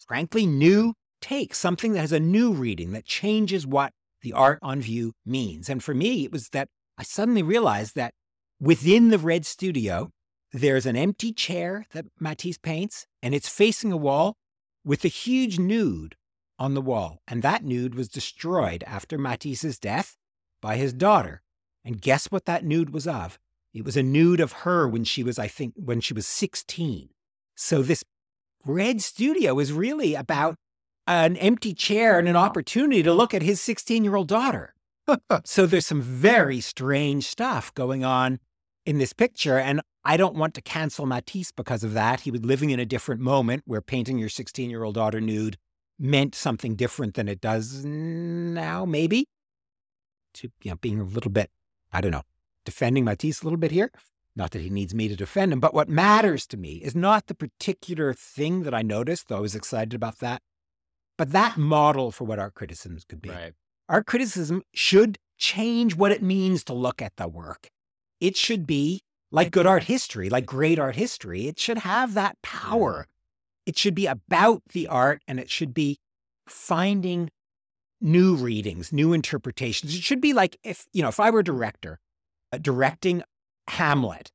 [0.07, 3.91] frankly, new take, something that has a new reading that changes what
[4.21, 5.69] the art on view means.
[5.69, 8.13] And for me, it was that I suddenly realized that
[8.59, 10.11] within the Red Studio,
[10.51, 14.35] there's an empty chair that Matisse paints, and it's facing a wall
[14.85, 16.15] with a huge nude
[16.57, 17.19] on the wall.
[17.27, 20.15] And that nude was destroyed after Matisse's death
[20.61, 21.41] by his daughter.
[21.83, 23.37] And guess what that nude was of?
[23.73, 27.09] It was a nude of her when she was, I think, when she was 16.
[27.55, 28.03] So this
[28.65, 30.55] Red Studio is really about
[31.07, 34.74] an empty chair and an opportunity to look at his 16 year old daughter.
[35.45, 38.39] so there's some very strange stuff going on
[38.85, 39.57] in this picture.
[39.57, 42.21] And I don't want to cancel Matisse because of that.
[42.21, 45.57] He was living in a different moment where painting your 16 year old daughter nude
[45.97, 49.27] meant something different than it does now, maybe.
[50.35, 51.49] To you know, being a little bit,
[51.93, 52.23] I don't know,
[52.65, 53.91] defending Matisse a little bit here.
[54.35, 57.27] Not that he needs me to defend him, but what matters to me is not
[57.27, 60.41] the particular thing that I noticed, though I was excited about that,
[61.17, 63.29] but that model for what art criticisms could be.
[63.29, 63.53] Right.
[63.87, 67.69] Art criticism should change what it means to look at the work.
[68.19, 71.47] It should be like good art history, like great art history.
[71.47, 73.07] It should have that power.
[73.65, 75.99] It should be about the art and it should be
[76.47, 77.29] finding
[78.01, 79.95] new readings, new interpretations.
[79.95, 81.99] It should be like if, you know, if I were a director
[82.51, 83.23] uh, directing
[83.67, 84.31] Hamlet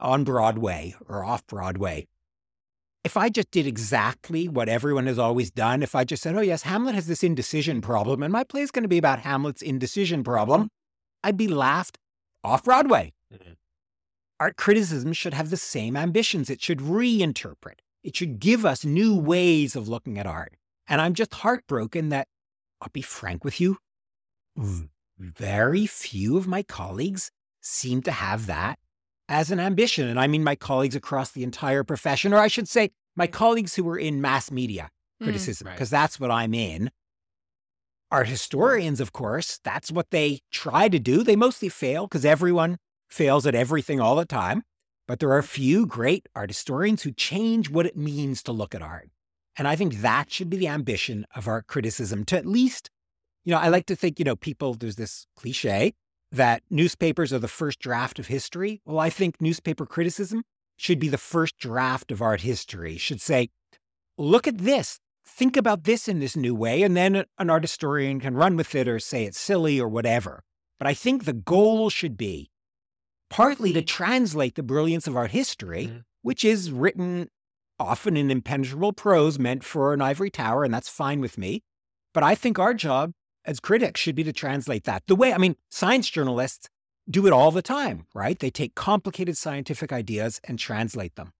[0.00, 2.06] on Broadway or off Broadway,
[3.06, 6.40] if I just did exactly what everyone has always done, if I just said, oh,
[6.40, 9.62] yes, Hamlet has this indecision problem, and my play is going to be about Hamlet's
[9.62, 10.70] indecision problem,
[11.22, 11.98] I'd be laughed
[12.42, 13.12] off Broadway.
[13.32, 13.54] Mhm.
[14.40, 16.50] Art criticism should have the same ambitions.
[16.50, 20.54] It should reinterpret, it should give us new ways of looking at art.
[20.88, 22.26] And I'm just heartbroken that,
[22.80, 23.78] I'll be frank with you,
[25.16, 27.30] very few of my colleagues
[27.60, 28.80] seem to have that
[29.28, 30.08] as an ambition.
[30.08, 33.74] And I mean my colleagues across the entire profession, or I should say, my colleagues
[33.74, 35.24] who are in mass media Mm.
[35.26, 35.74] criticism, Right.
[35.74, 36.90] because that's what I'm in.
[38.10, 41.22] Art historians, of course, that's what they try to do.
[41.24, 42.76] They mostly fail because everyone
[43.08, 44.62] fails at everything all the time.
[45.08, 48.74] But there are a few great art historians who change what it means to look
[48.74, 49.08] at art.
[49.56, 52.90] And I think that should be the ambition of art criticism to at least,
[53.44, 55.94] you know, I like to think, you know, people, there's this cliche
[56.32, 58.80] that newspapers are the first draft of history.
[58.84, 60.42] Well, I think newspaper criticism
[60.76, 63.48] should be the first draft of art history, should say,
[64.18, 66.82] look at this, think about this in this new way.
[66.82, 70.42] And then an art historian can run with it or say it's silly or whatever.
[70.78, 72.50] But I think the goal should be
[73.30, 75.98] partly to translate the brilliance of art history, mm-hmm.
[76.22, 77.28] which is written
[77.78, 81.62] often in impenetrable prose meant for an ivory tower, and that's fine with me.
[82.14, 83.12] But I think our job
[83.46, 85.04] as critics should be to translate that.
[85.06, 86.68] The way, I mean, science journalists
[87.08, 88.38] do it all the time, right?
[88.38, 91.32] They take complicated scientific ideas and translate them.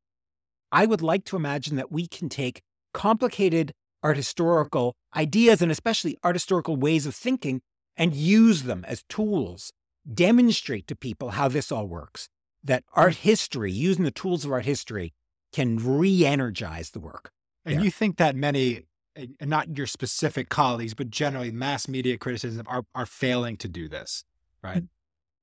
[0.70, 2.62] I would like to imagine that we can take
[2.94, 7.60] complicated art historical ideas and especially art historical ways of thinking
[7.96, 9.72] and use them as tools,
[10.12, 12.28] demonstrate to people how this all works.
[12.62, 13.18] That art mm.
[13.18, 15.12] history, using the tools of art history,
[15.52, 17.30] can re energize the work.
[17.64, 18.84] And you think that many,
[19.40, 24.24] not your specific colleagues, but generally mass media criticism are, are failing to do this,
[24.62, 24.82] right?
[24.82, 24.88] Mm.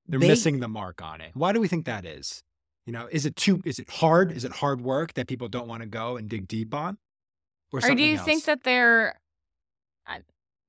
[0.07, 1.31] They're they, missing the mark on it.
[1.33, 2.43] Why do we think that is?
[2.85, 4.31] You know, is it too, is it hard?
[4.31, 6.97] Is it hard work that people don't want to go and dig deep on?
[7.71, 8.25] Or, or do you else?
[8.25, 9.19] think that they're,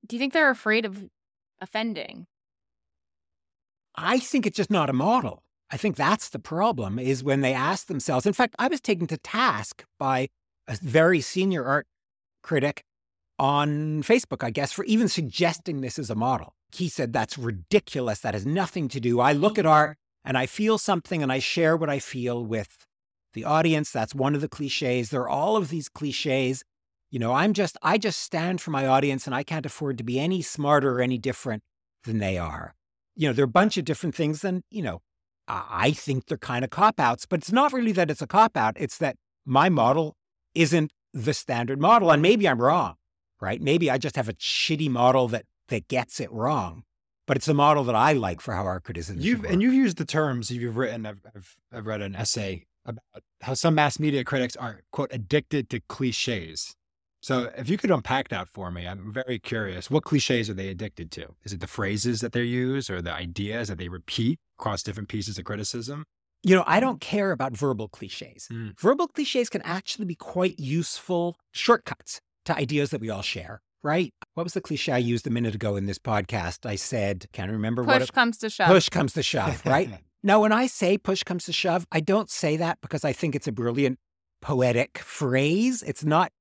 [0.07, 1.03] do you think they're afraid of
[1.61, 2.27] offending?
[3.95, 5.43] I think it's just not a model.
[5.71, 8.25] I think that's the problem is when they ask themselves.
[8.25, 10.29] In fact, I was taken to task by
[10.67, 11.87] a very senior art
[12.43, 12.83] critic
[13.37, 16.53] on Facebook, I guess, for even suggesting this as a model.
[16.73, 18.19] He said, That's ridiculous.
[18.19, 19.19] That has nothing to do.
[19.19, 22.85] I look at art and I feel something and I share what I feel with
[23.33, 23.91] the audience.
[23.91, 25.09] That's one of the cliches.
[25.09, 26.63] There are all of these cliches.
[27.11, 30.03] You know, I'm just, I just stand for my audience and I can't afford to
[30.03, 31.61] be any smarter or any different
[32.03, 32.73] than they are.
[33.15, 34.43] You know, there are a bunch of different things.
[34.43, 35.01] And, you know,
[35.47, 38.57] I think they're kind of cop outs, but it's not really that it's a cop
[38.57, 38.75] out.
[38.77, 39.15] It's that
[39.45, 40.15] my model
[40.55, 42.11] isn't the standard model.
[42.11, 42.95] And maybe I'm wrong,
[43.41, 43.61] right?
[43.61, 46.83] Maybe I just have a shitty model that, that gets it wrong.
[47.27, 49.19] But it's a model that I like for how our criticism.
[49.19, 51.07] You've and you've used the terms you've written.
[51.07, 55.69] I've, I've I've read an essay about how some mass media critics are quote addicted
[55.71, 56.75] to cliches.
[57.21, 59.89] So if you could unpack that for me, I'm very curious.
[59.89, 61.33] What cliches are they addicted to?
[61.43, 65.09] Is it the phrases that they use or the ideas that they repeat across different
[65.09, 66.05] pieces of criticism?
[66.43, 68.47] You know, I don't care about verbal cliches.
[68.51, 68.79] Mm.
[68.79, 74.13] Verbal cliches can actually be quite useful shortcuts to ideas that we all share, right?
[74.33, 76.65] What was the cliche I used a minute ago in this podcast?
[76.65, 78.67] I said, can't remember push what Push comes to shove.
[78.67, 79.89] Push comes to shove, right?
[80.23, 83.35] now, when I say push comes to shove, I don't say that because I think
[83.35, 83.99] it's a brilliant
[84.41, 85.83] poetic phrase.
[85.83, 86.31] It's not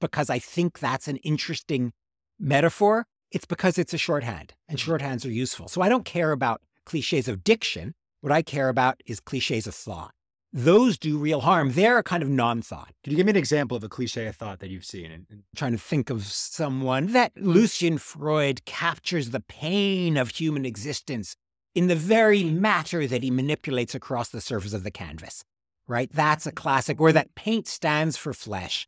[0.00, 1.92] because I think that's an interesting
[2.38, 3.06] metaphor.
[3.30, 4.92] It's because it's a shorthand and mm-hmm.
[4.92, 5.68] shorthands are useful.
[5.68, 7.94] So I don't care about cliches of diction.
[8.20, 10.12] What I care about is cliches of thought.
[10.52, 11.72] Those do real harm.
[11.72, 12.92] They're a kind of non thought.
[13.02, 15.26] Could you give me an example of a cliche of thought that you've seen?
[15.30, 21.36] I'm trying to think of someone that Lucian Freud captures the pain of human existence
[21.74, 25.42] in the very matter that he manipulates across the surface of the canvas,
[25.88, 26.10] right?
[26.12, 26.56] That's a mm-hmm.
[26.56, 28.86] classic where that paint stands for flesh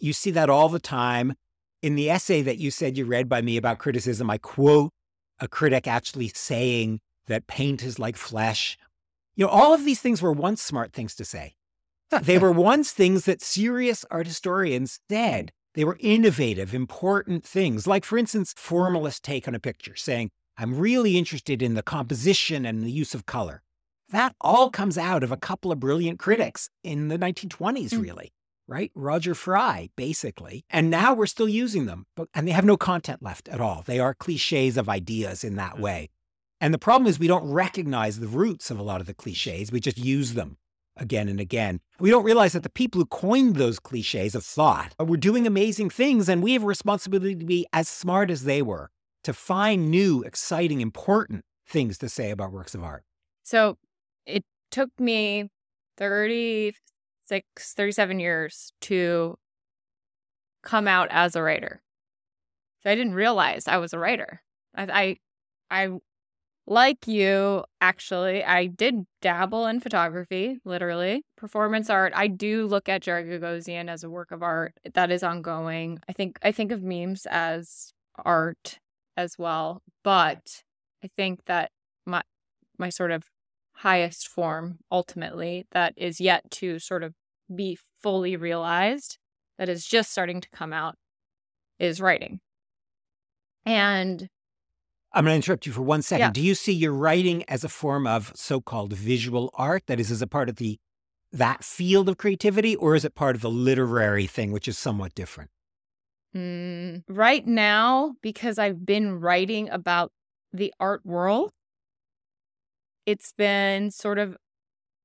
[0.00, 1.34] you see that all the time.
[1.82, 4.90] In the essay that you said you read by me about criticism, I quote
[5.38, 8.76] a critic actually saying that paint is like flesh.
[9.40, 11.54] You know, all of these things were once smart things to say.
[12.10, 15.50] they were once things that serious art historians said.
[15.72, 17.86] They were innovative, important things.
[17.86, 20.28] Like, for instance, formalist take on a picture, saying,
[20.58, 23.62] I'm really interested in the composition and the use of color.
[24.10, 28.02] That all comes out of a couple of brilliant critics in the 1920s, mm.
[28.02, 28.34] really
[28.68, 28.92] right?
[28.94, 30.64] Roger Fry, basically.
[30.70, 33.82] And now we're still using them, but, and they have no content left at all.
[33.84, 36.10] They are cliches of ideas in that way.
[36.60, 39.72] And the problem is we don't recognize the roots of a lot of the cliches.
[39.72, 40.58] We just use them
[40.96, 41.80] again and again.
[41.98, 45.90] We don't realize that the people who coined those cliches of thought were doing amazing
[45.90, 48.90] things, and we have a responsibility to be as smart as they were
[49.24, 53.04] to find new, exciting, important things to say about works of art.
[53.42, 53.78] So
[54.26, 55.48] it took me
[55.96, 56.74] 30
[57.30, 59.38] 36, 37 years to
[60.62, 61.80] come out as a writer.
[62.82, 64.42] So I didn't realize I was a writer.
[64.74, 65.16] I,
[65.70, 65.98] I, I
[66.70, 71.24] like you, actually, I did dabble in photography, literally.
[71.36, 72.12] Performance art.
[72.14, 75.98] I do look at Jerry Gogosian as a work of art that is ongoing.
[76.08, 77.92] I think I think of memes as
[78.24, 78.78] art
[79.16, 79.82] as well.
[80.04, 80.62] But
[81.02, 81.72] I think that
[82.06, 82.22] my
[82.78, 83.24] my sort of
[83.72, 87.14] highest form ultimately that is yet to sort of
[87.52, 89.18] be fully realized,
[89.58, 90.94] that is just starting to come out,
[91.80, 92.38] is writing.
[93.66, 94.28] And
[95.12, 96.26] I'm going to interrupt you for one second.
[96.26, 96.32] Yeah.
[96.32, 99.84] Do you see your writing as a form of so-called visual art?
[99.86, 100.78] That is, as a part of the
[101.32, 105.14] that field of creativity, or is it part of the literary thing, which is somewhat
[105.14, 105.50] different?
[106.34, 110.12] Mm, right now, because I've been writing about
[110.52, 111.50] the art world,
[113.06, 114.36] it's been sort of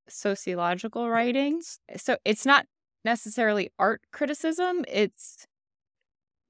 [0.08, 1.78] sociological writings.
[1.96, 2.66] So it's not
[3.04, 5.46] necessarily art criticism, it's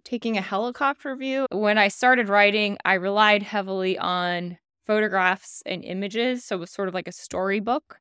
[0.06, 1.46] taking a helicopter view.
[1.50, 6.44] When I started writing, I relied heavily on photographs and images.
[6.44, 7.98] So it was sort of like a storybook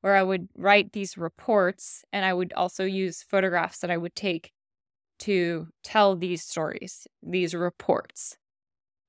[0.00, 4.16] where I would write these reports and I would also use photographs that I would
[4.16, 4.50] take
[5.20, 8.36] to tell these stories, these reports.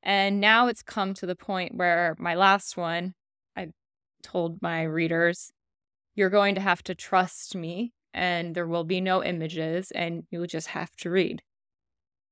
[0.03, 3.15] And now it's come to the point where my last one,
[3.57, 3.69] I
[4.21, 5.51] told my readers,
[6.13, 10.45] you're going to have to trust me and there will be no images and you'll
[10.45, 11.41] just have to read.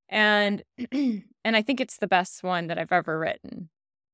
[0.10, 3.70] And and I think it's the best one that I've ever written.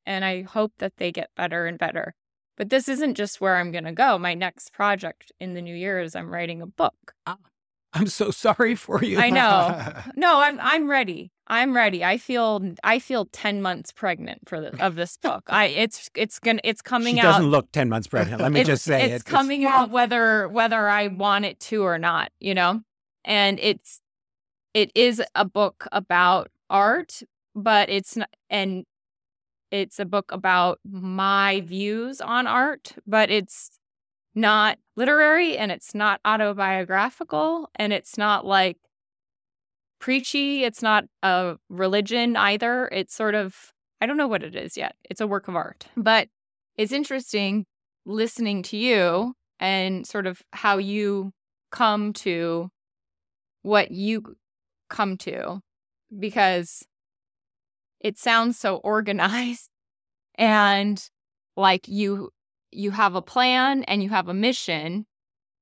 [0.06, 2.16] And I hope that they get better and better.
[2.58, 4.18] But this isn't just where I'm going to go.
[4.18, 7.14] My next project in the new year is I'm writing a book.
[7.26, 7.38] Ah,
[7.94, 9.18] I'm so sorry for you.
[9.18, 9.94] I know.
[10.16, 11.32] no, I'm I'm ready.
[11.48, 12.04] I'm ready.
[12.04, 15.44] I feel I feel 10 months pregnant for the, of this book.
[15.48, 17.34] I it's it's going to it's coming she out.
[17.34, 18.42] doesn't look 10 months pregnant.
[18.42, 19.72] Let me just say it's, it's coming it's...
[19.72, 22.82] out whether whether I want it to or not, you know?
[23.26, 24.02] And it's
[24.74, 27.22] it is a book about art,
[27.56, 28.86] but it's not and
[29.72, 33.80] it's a book about my views on art, but it's
[34.36, 38.78] not literary and it's not autobiographical and it's not like
[40.00, 40.64] preachy.
[40.64, 42.88] It's not a religion either.
[42.92, 44.96] It's sort of, I don't know what it is yet.
[45.10, 45.88] It's a work of art.
[45.96, 46.30] But
[46.78, 47.66] it's interesting
[48.06, 51.32] listening to you and sort of how you
[51.72, 52.70] come to
[53.62, 54.36] what you
[54.90, 55.60] come to
[56.18, 56.84] because
[58.00, 59.70] it sounds so organized
[60.36, 61.10] and
[61.56, 62.30] like you
[62.72, 65.06] you have a plan and you have a mission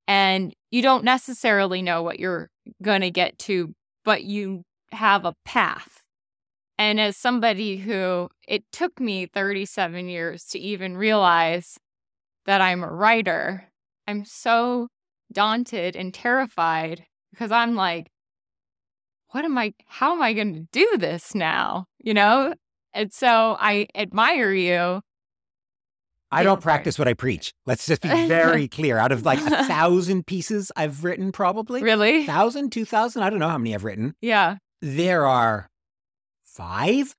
[0.08, 2.50] and you don't necessarily know what you're
[2.82, 3.74] going to get to
[4.04, 4.64] but you
[4.94, 6.02] have a path.
[6.78, 11.78] And as somebody who it took me 37 years to even realize
[12.46, 13.70] that I'm a writer
[14.08, 14.88] I'm so
[15.34, 18.08] daunted and terrified because I'm like
[19.32, 21.86] what am I, how am I going to do this now?
[22.00, 22.54] You know?
[22.94, 25.02] And so I admire you.
[26.30, 27.54] I don't practice what I preach.
[27.66, 28.98] Let's just be very clear.
[28.98, 31.82] Out of like a thousand pieces I've written, probably.
[31.82, 32.26] Really?
[32.26, 33.24] Thousand, two thousand?
[33.24, 34.16] I don't know how many I've written.
[34.22, 34.58] Yeah.
[34.82, 35.70] There are
[36.44, 37.16] five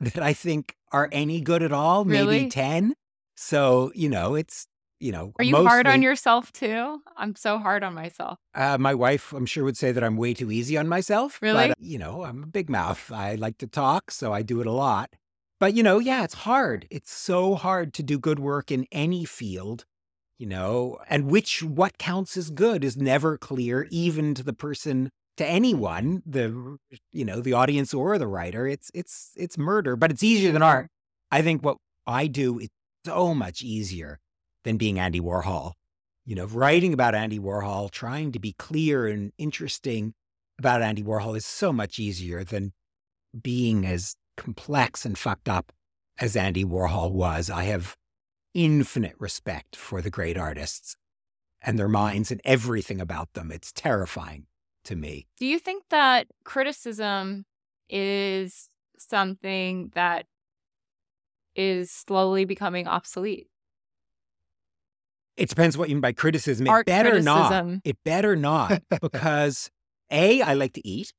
[0.00, 2.38] that I think are any good at all, really?
[2.38, 2.94] maybe 10.
[3.34, 4.66] So, you know, it's
[5.00, 7.00] you know, are you mostly, hard on yourself too?
[7.16, 8.38] I'm so hard on myself.
[8.54, 11.40] Uh, my wife, I'm sure, would say that I'm way too easy on myself.
[11.42, 11.68] Really?
[11.68, 13.12] But, you know, I'm a big mouth.
[13.12, 15.14] I like to talk, so I do it a lot.
[15.58, 16.86] But, you know, yeah, it's hard.
[16.90, 19.84] It's so hard to do good work in any field,
[20.38, 25.10] you know, and which, what counts as good is never clear, even to the person,
[25.36, 26.78] to anyone, the,
[27.12, 28.66] you know, the audience or the writer.
[28.66, 30.88] It's, it's, it's murder, but it's easier than art.
[31.30, 32.68] I think what I do is
[33.04, 34.18] so much easier
[34.66, 35.72] than being Andy Warhol.
[36.24, 40.12] You know, writing about Andy Warhol, trying to be clear and interesting
[40.58, 42.72] about Andy Warhol is so much easier than
[43.40, 45.72] being as complex and fucked up
[46.18, 47.48] as Andy Warhol was.
[47.48, 47.94] I have
[48.54, 50.96] infinite respect for the great artists
[51.62, 53.52] and their minds and everything about them.
[53.52, 54.46] It's terrifying
[54.84, 55.28] to me.
[55.38, 57.44] Do you think that criticism
[57.88, 60.26] is something that
[61.54, 63.46] is slowly becoming obsolete?
[65.36, 66.66] It depends what you mean by criticism.
[66.66, 67.72] It Art better criticism.
[67.72, 67.80] not.
[67.84, 69.70] It better not because
[70.10, 71.12] A, I like to eat.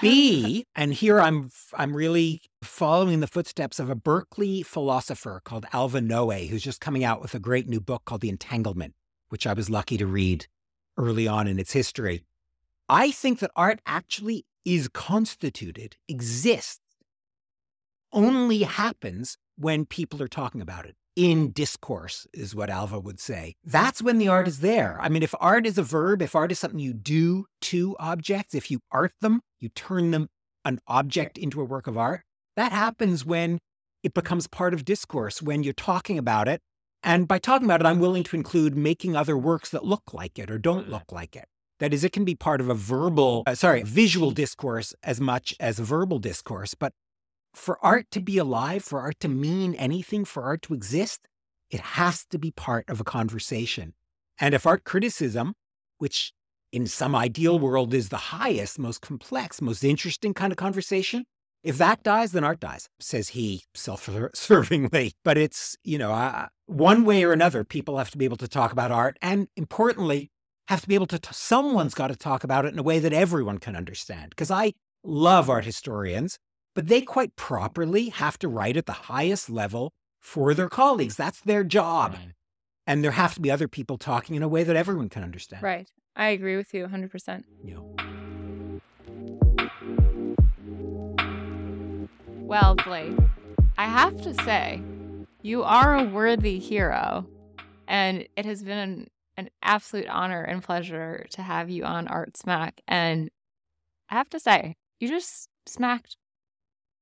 [0.00, 6.00] B, and here I'm I'm really following the footsteps of a Berkeley philosopher called Alva
[6.00, 8.94] Noe, who's just coming out with a great new book called The Entanglement,
[9.28, 10.46] which I was lucky to read
[10.96, 12.24] early on in its history.
[12.88, 16.80] I think that art actually is constituted, exists,
[18.12, 23.54] only happens when people are talking about it in discourse, is what Alva would say.
[23.62, 24.98] That's when the art is there.
[25.02, 28.54] I mean, if art is a verb, if art is something you do to objects,
[28.54, 30.28] if you art them, you turn them
[30.64, 32.22] an object into a work of art,
[32.56, 33.58] that happens when
[34.02, 36.62] it becomes part of discourse, when you're talking about it.
[37.02, 40.38] And by talking about it, I'm willing to include making other works that look like
[40.38, 41.44] it or don't look like it.
[41.80, 45.54] That is, it can be part of a verbal, uh, sorry, visual discourse as much
[45.60, 46.74] as verbal discourse.
[46.74, 46.94] But
[47.54, 51.26] for art to be alive, for art to mean anything, for art to exist,
[51.70, 53.94] it has to be part of a conversation.
[54.38, 55.54] And if art criticism,
[55.98, 56.32] which
[56.72, 61.24] in some ideal world is the highest, most complex, most interesting kind of conversation,
[61.62, 65.12] if that dies, then art dies, says he self servingly.
[65.24, 68.48] But it's, you know, uh, one way or another, people have to be able to
[68.48, 69.18] talk about art.
[69.20, 70.30] And importantly,
[70.68, 72.98] have to be able to, t- someone's got to talk about it in a way
[72.98, 74.30] that everyone can understand.
[74.30, 74.72] Because I
[75.04, 76.38] love art historians,
[76.74, 81.16] but they quite properly have to write at the highest level for their colleagues.
[81.16, 82.12] That's their job.
[82.14, 82.34] Right.
[82.86, 85.62] And there have to be other people talking in a way that everyone can understand.
[85.62, 85.90] Right.
[86.16, 87.44] I agree with you 100%.
[87.64, 87.96] You know.
[92.50, 93.16] Well, Blake,
[93.78, 94.82] I have to say,
[95.42, 97.26] you are a worthy hero.
[97.86, 102.36] And it has been an, an absolute honor and pleasure to have you on Art
[102.36, 102.80] Smack.
[102.86, 103.30] And
[104.08, 106.16] I have to say, you just smacked,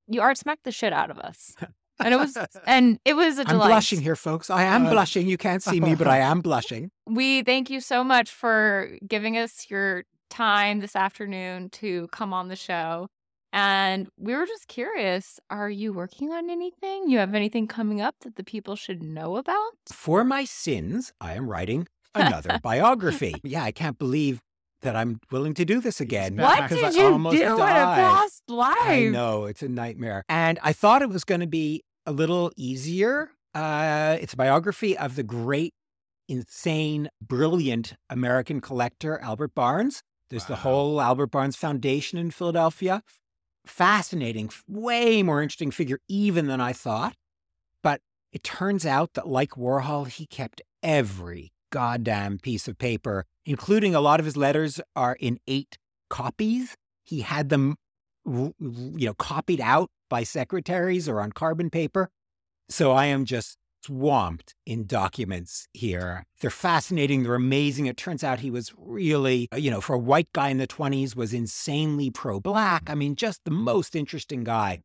[0.09, 1.55] you art smacked the shit out of us.
[2.01, 3.67] And it was, and it was a I'm delight.
[3.71, 4.51] blushing here, folks.
[4.51, 5.27] I am Uh, blushing.
[5.27, 6.93] You can't see me, but I am blushing.
[7.07, 12.47] We thank you so much for giving us your time this afternoon to come on
[12.47, 13.09] the show.
[13.53, 17.09] And we were just curious are you working on anything?
[17.11, 19.73] You have anything coming up that the people should know about?
[19.91, 23.35] For my sins, I am writing another biography.
[23.43, 24.41] Yeah, I can't believe
[24.83, 26.37] that I'm willing to do this again.
[26.37, 27.97] What did I you almost do in a died.
[27.97, 28.77] past life?
[28.81, 30.25] I know it's a nightmare.
[30.29, 33.31] And I thought it was going to be a little easier.
[33.55, 35.75] Uh, it's a biography of the great,
[36.29, 40.03] insane, brilliant American collector, Albert Barnes.
[40.31, 43.03] There's the whole Albert Barnes Foundation in Philadelphia.
[43.67, 47.15] Fascinating, way more interesting figure even than I thought.
[47.83, 48.01] But
[48.33, 54.01] it turns out that, like Warhol, he kept every goddamn piece of paper, including a
[54.01, 55.79] lot of his letters are in eight
[56.11, 56.77] copies.
[57.05, 57.77] He had them
[58.27, 62.11] you know, copied out by secretaries or on carbon paper.
[62.69, 66.27] So I am just swamped in documents here.
[66.41, 67.23] They're fascinating.
[67.23, 67.87] They're amazing.
[67.87, 71.17] It turns out he was really, you know, for a white guy in the 20s,
[71.17, 72.91] was insanely pro black.
[72.91, 74.83] I mean, just the most interesting guy.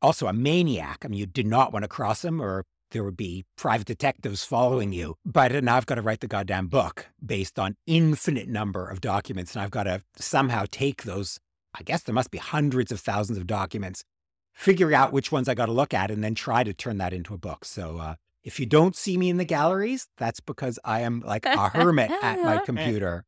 [0.00, 0.98] Also a maniac.
[1.04, 4.44] I mean, you did not want to cross him or there would be private detectives
[4.44, 5.16] following you.
[5.24, 9.54] But now I've got to write the goddamn book based on infinite number of documents.
[9.54, 11.40] And I've got to somehow take those
[11.74, 14.04] I guess there must be hundreds of thousands of documents,
[14.52, 17.12] figure out which ones I got to look at, and then try to turn that
[17.12, 17.64] into a book.
[17.64, 18.14] So uh,
[18.44, 22.10] if you don't see me in the galleries, that's because I am like a hermit
[22.22, 23.24] at my computer.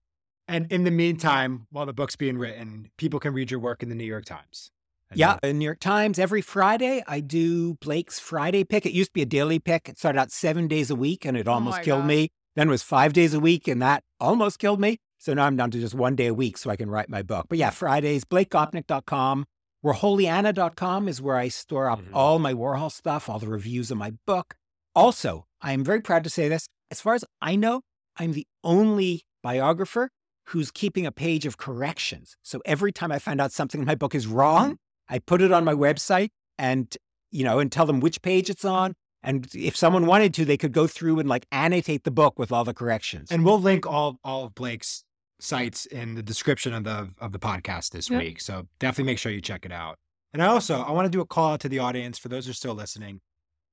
[0.47, 3.89] And in the meantime, while the book's being written, people can read your work in
[3.89, 4.71] the New York Times.
[5.17, 8.87] Yeah, in New York Times every Friday I do Blake's Friday pick.
[8.87, 9.89] It used to be a daily pick.
[9.89, 12.09] It started out seven days a week, and it almost my killed God.
[12.09, 12.29] me.
[12.57, 14.99] Then it was five days a week, and that almost killed me.
[15.19, 17.23] So now I'm down to just one day a week so I can write my
[17.23, 17.47] book.
[17.49, 19.47] But yeah, Fridays, blakegopnik.com.
[19.85, 22.11] Warholiana.com is where I store up Mhm.
[22.15, 24.55] all my Warhol stuff, all the reviews of my book.
[24.95, 26.67] Also, I am very proud to say this.
[26.91, 27.83] As far as I know,
[28.17, 30.11] I'm the only biographer
[30.49, 32.37] who's keeping a page of corrections.
[32.43, 34.79] So every time I find out something in my book is wrong,
[35.09, 36.95] I put it on my website and,
[37.31, 38.95] you know, and tell them which page it's on.
[39.23, 42.53] And if someone wanted to, they could go through and like annotate the book with
[42.53, 43.31] all the corrections.
[43.33, 45.05] and we'll link all all of Blake's
[45.41, 48.21] sites in the description of the of the podcast this Yep.
[48.23, 48.41] week.
[48.41, 49.99] So definitely make sure you check it out.
[50.33, 52.45] And I also I want to do a call out to the audience for those
[52.47, 53.21] who are still listening.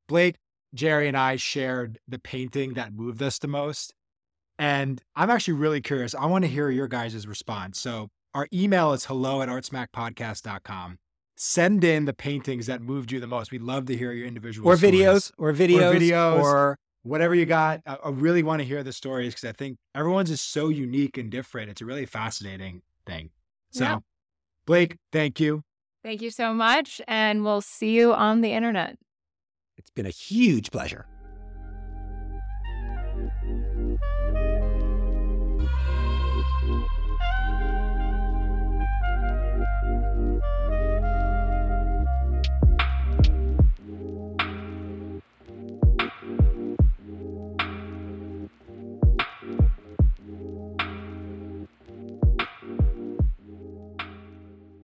[0.08, 0.38] Blake,
[0.74, 3.94] Jerry, and I shared the painting that moved us the most.
[4.58, 6.14] And I'm actually really curious.
[6.16, 7.80] I want to hear your guys' response.
[7.80, 10.98] So our email is hello at artsmackpodcast.com.
[11.44, 13.52] Send in the paintings that moved you the most.
[13.52, 16.40] We'd love to hear your individual or stories videos, or videos, videos.
[16.40, 17.82] or whatever you got.
[17.88, 21.18] I, I really want to hear the stories because I think everyone's is so unique
[21.18, 21.72] and different.
[21.72, 23.32] It's a really fascinating thing.
[23.72, 23.98] So, Yeah.
[24.68, 25.64] Blake, thank you.
[26.04, 27.02] Thank you so much.
[27.08, 29.00] And we'll see you on the internet.
[29.78, 31.08] it's been a huge pleasure.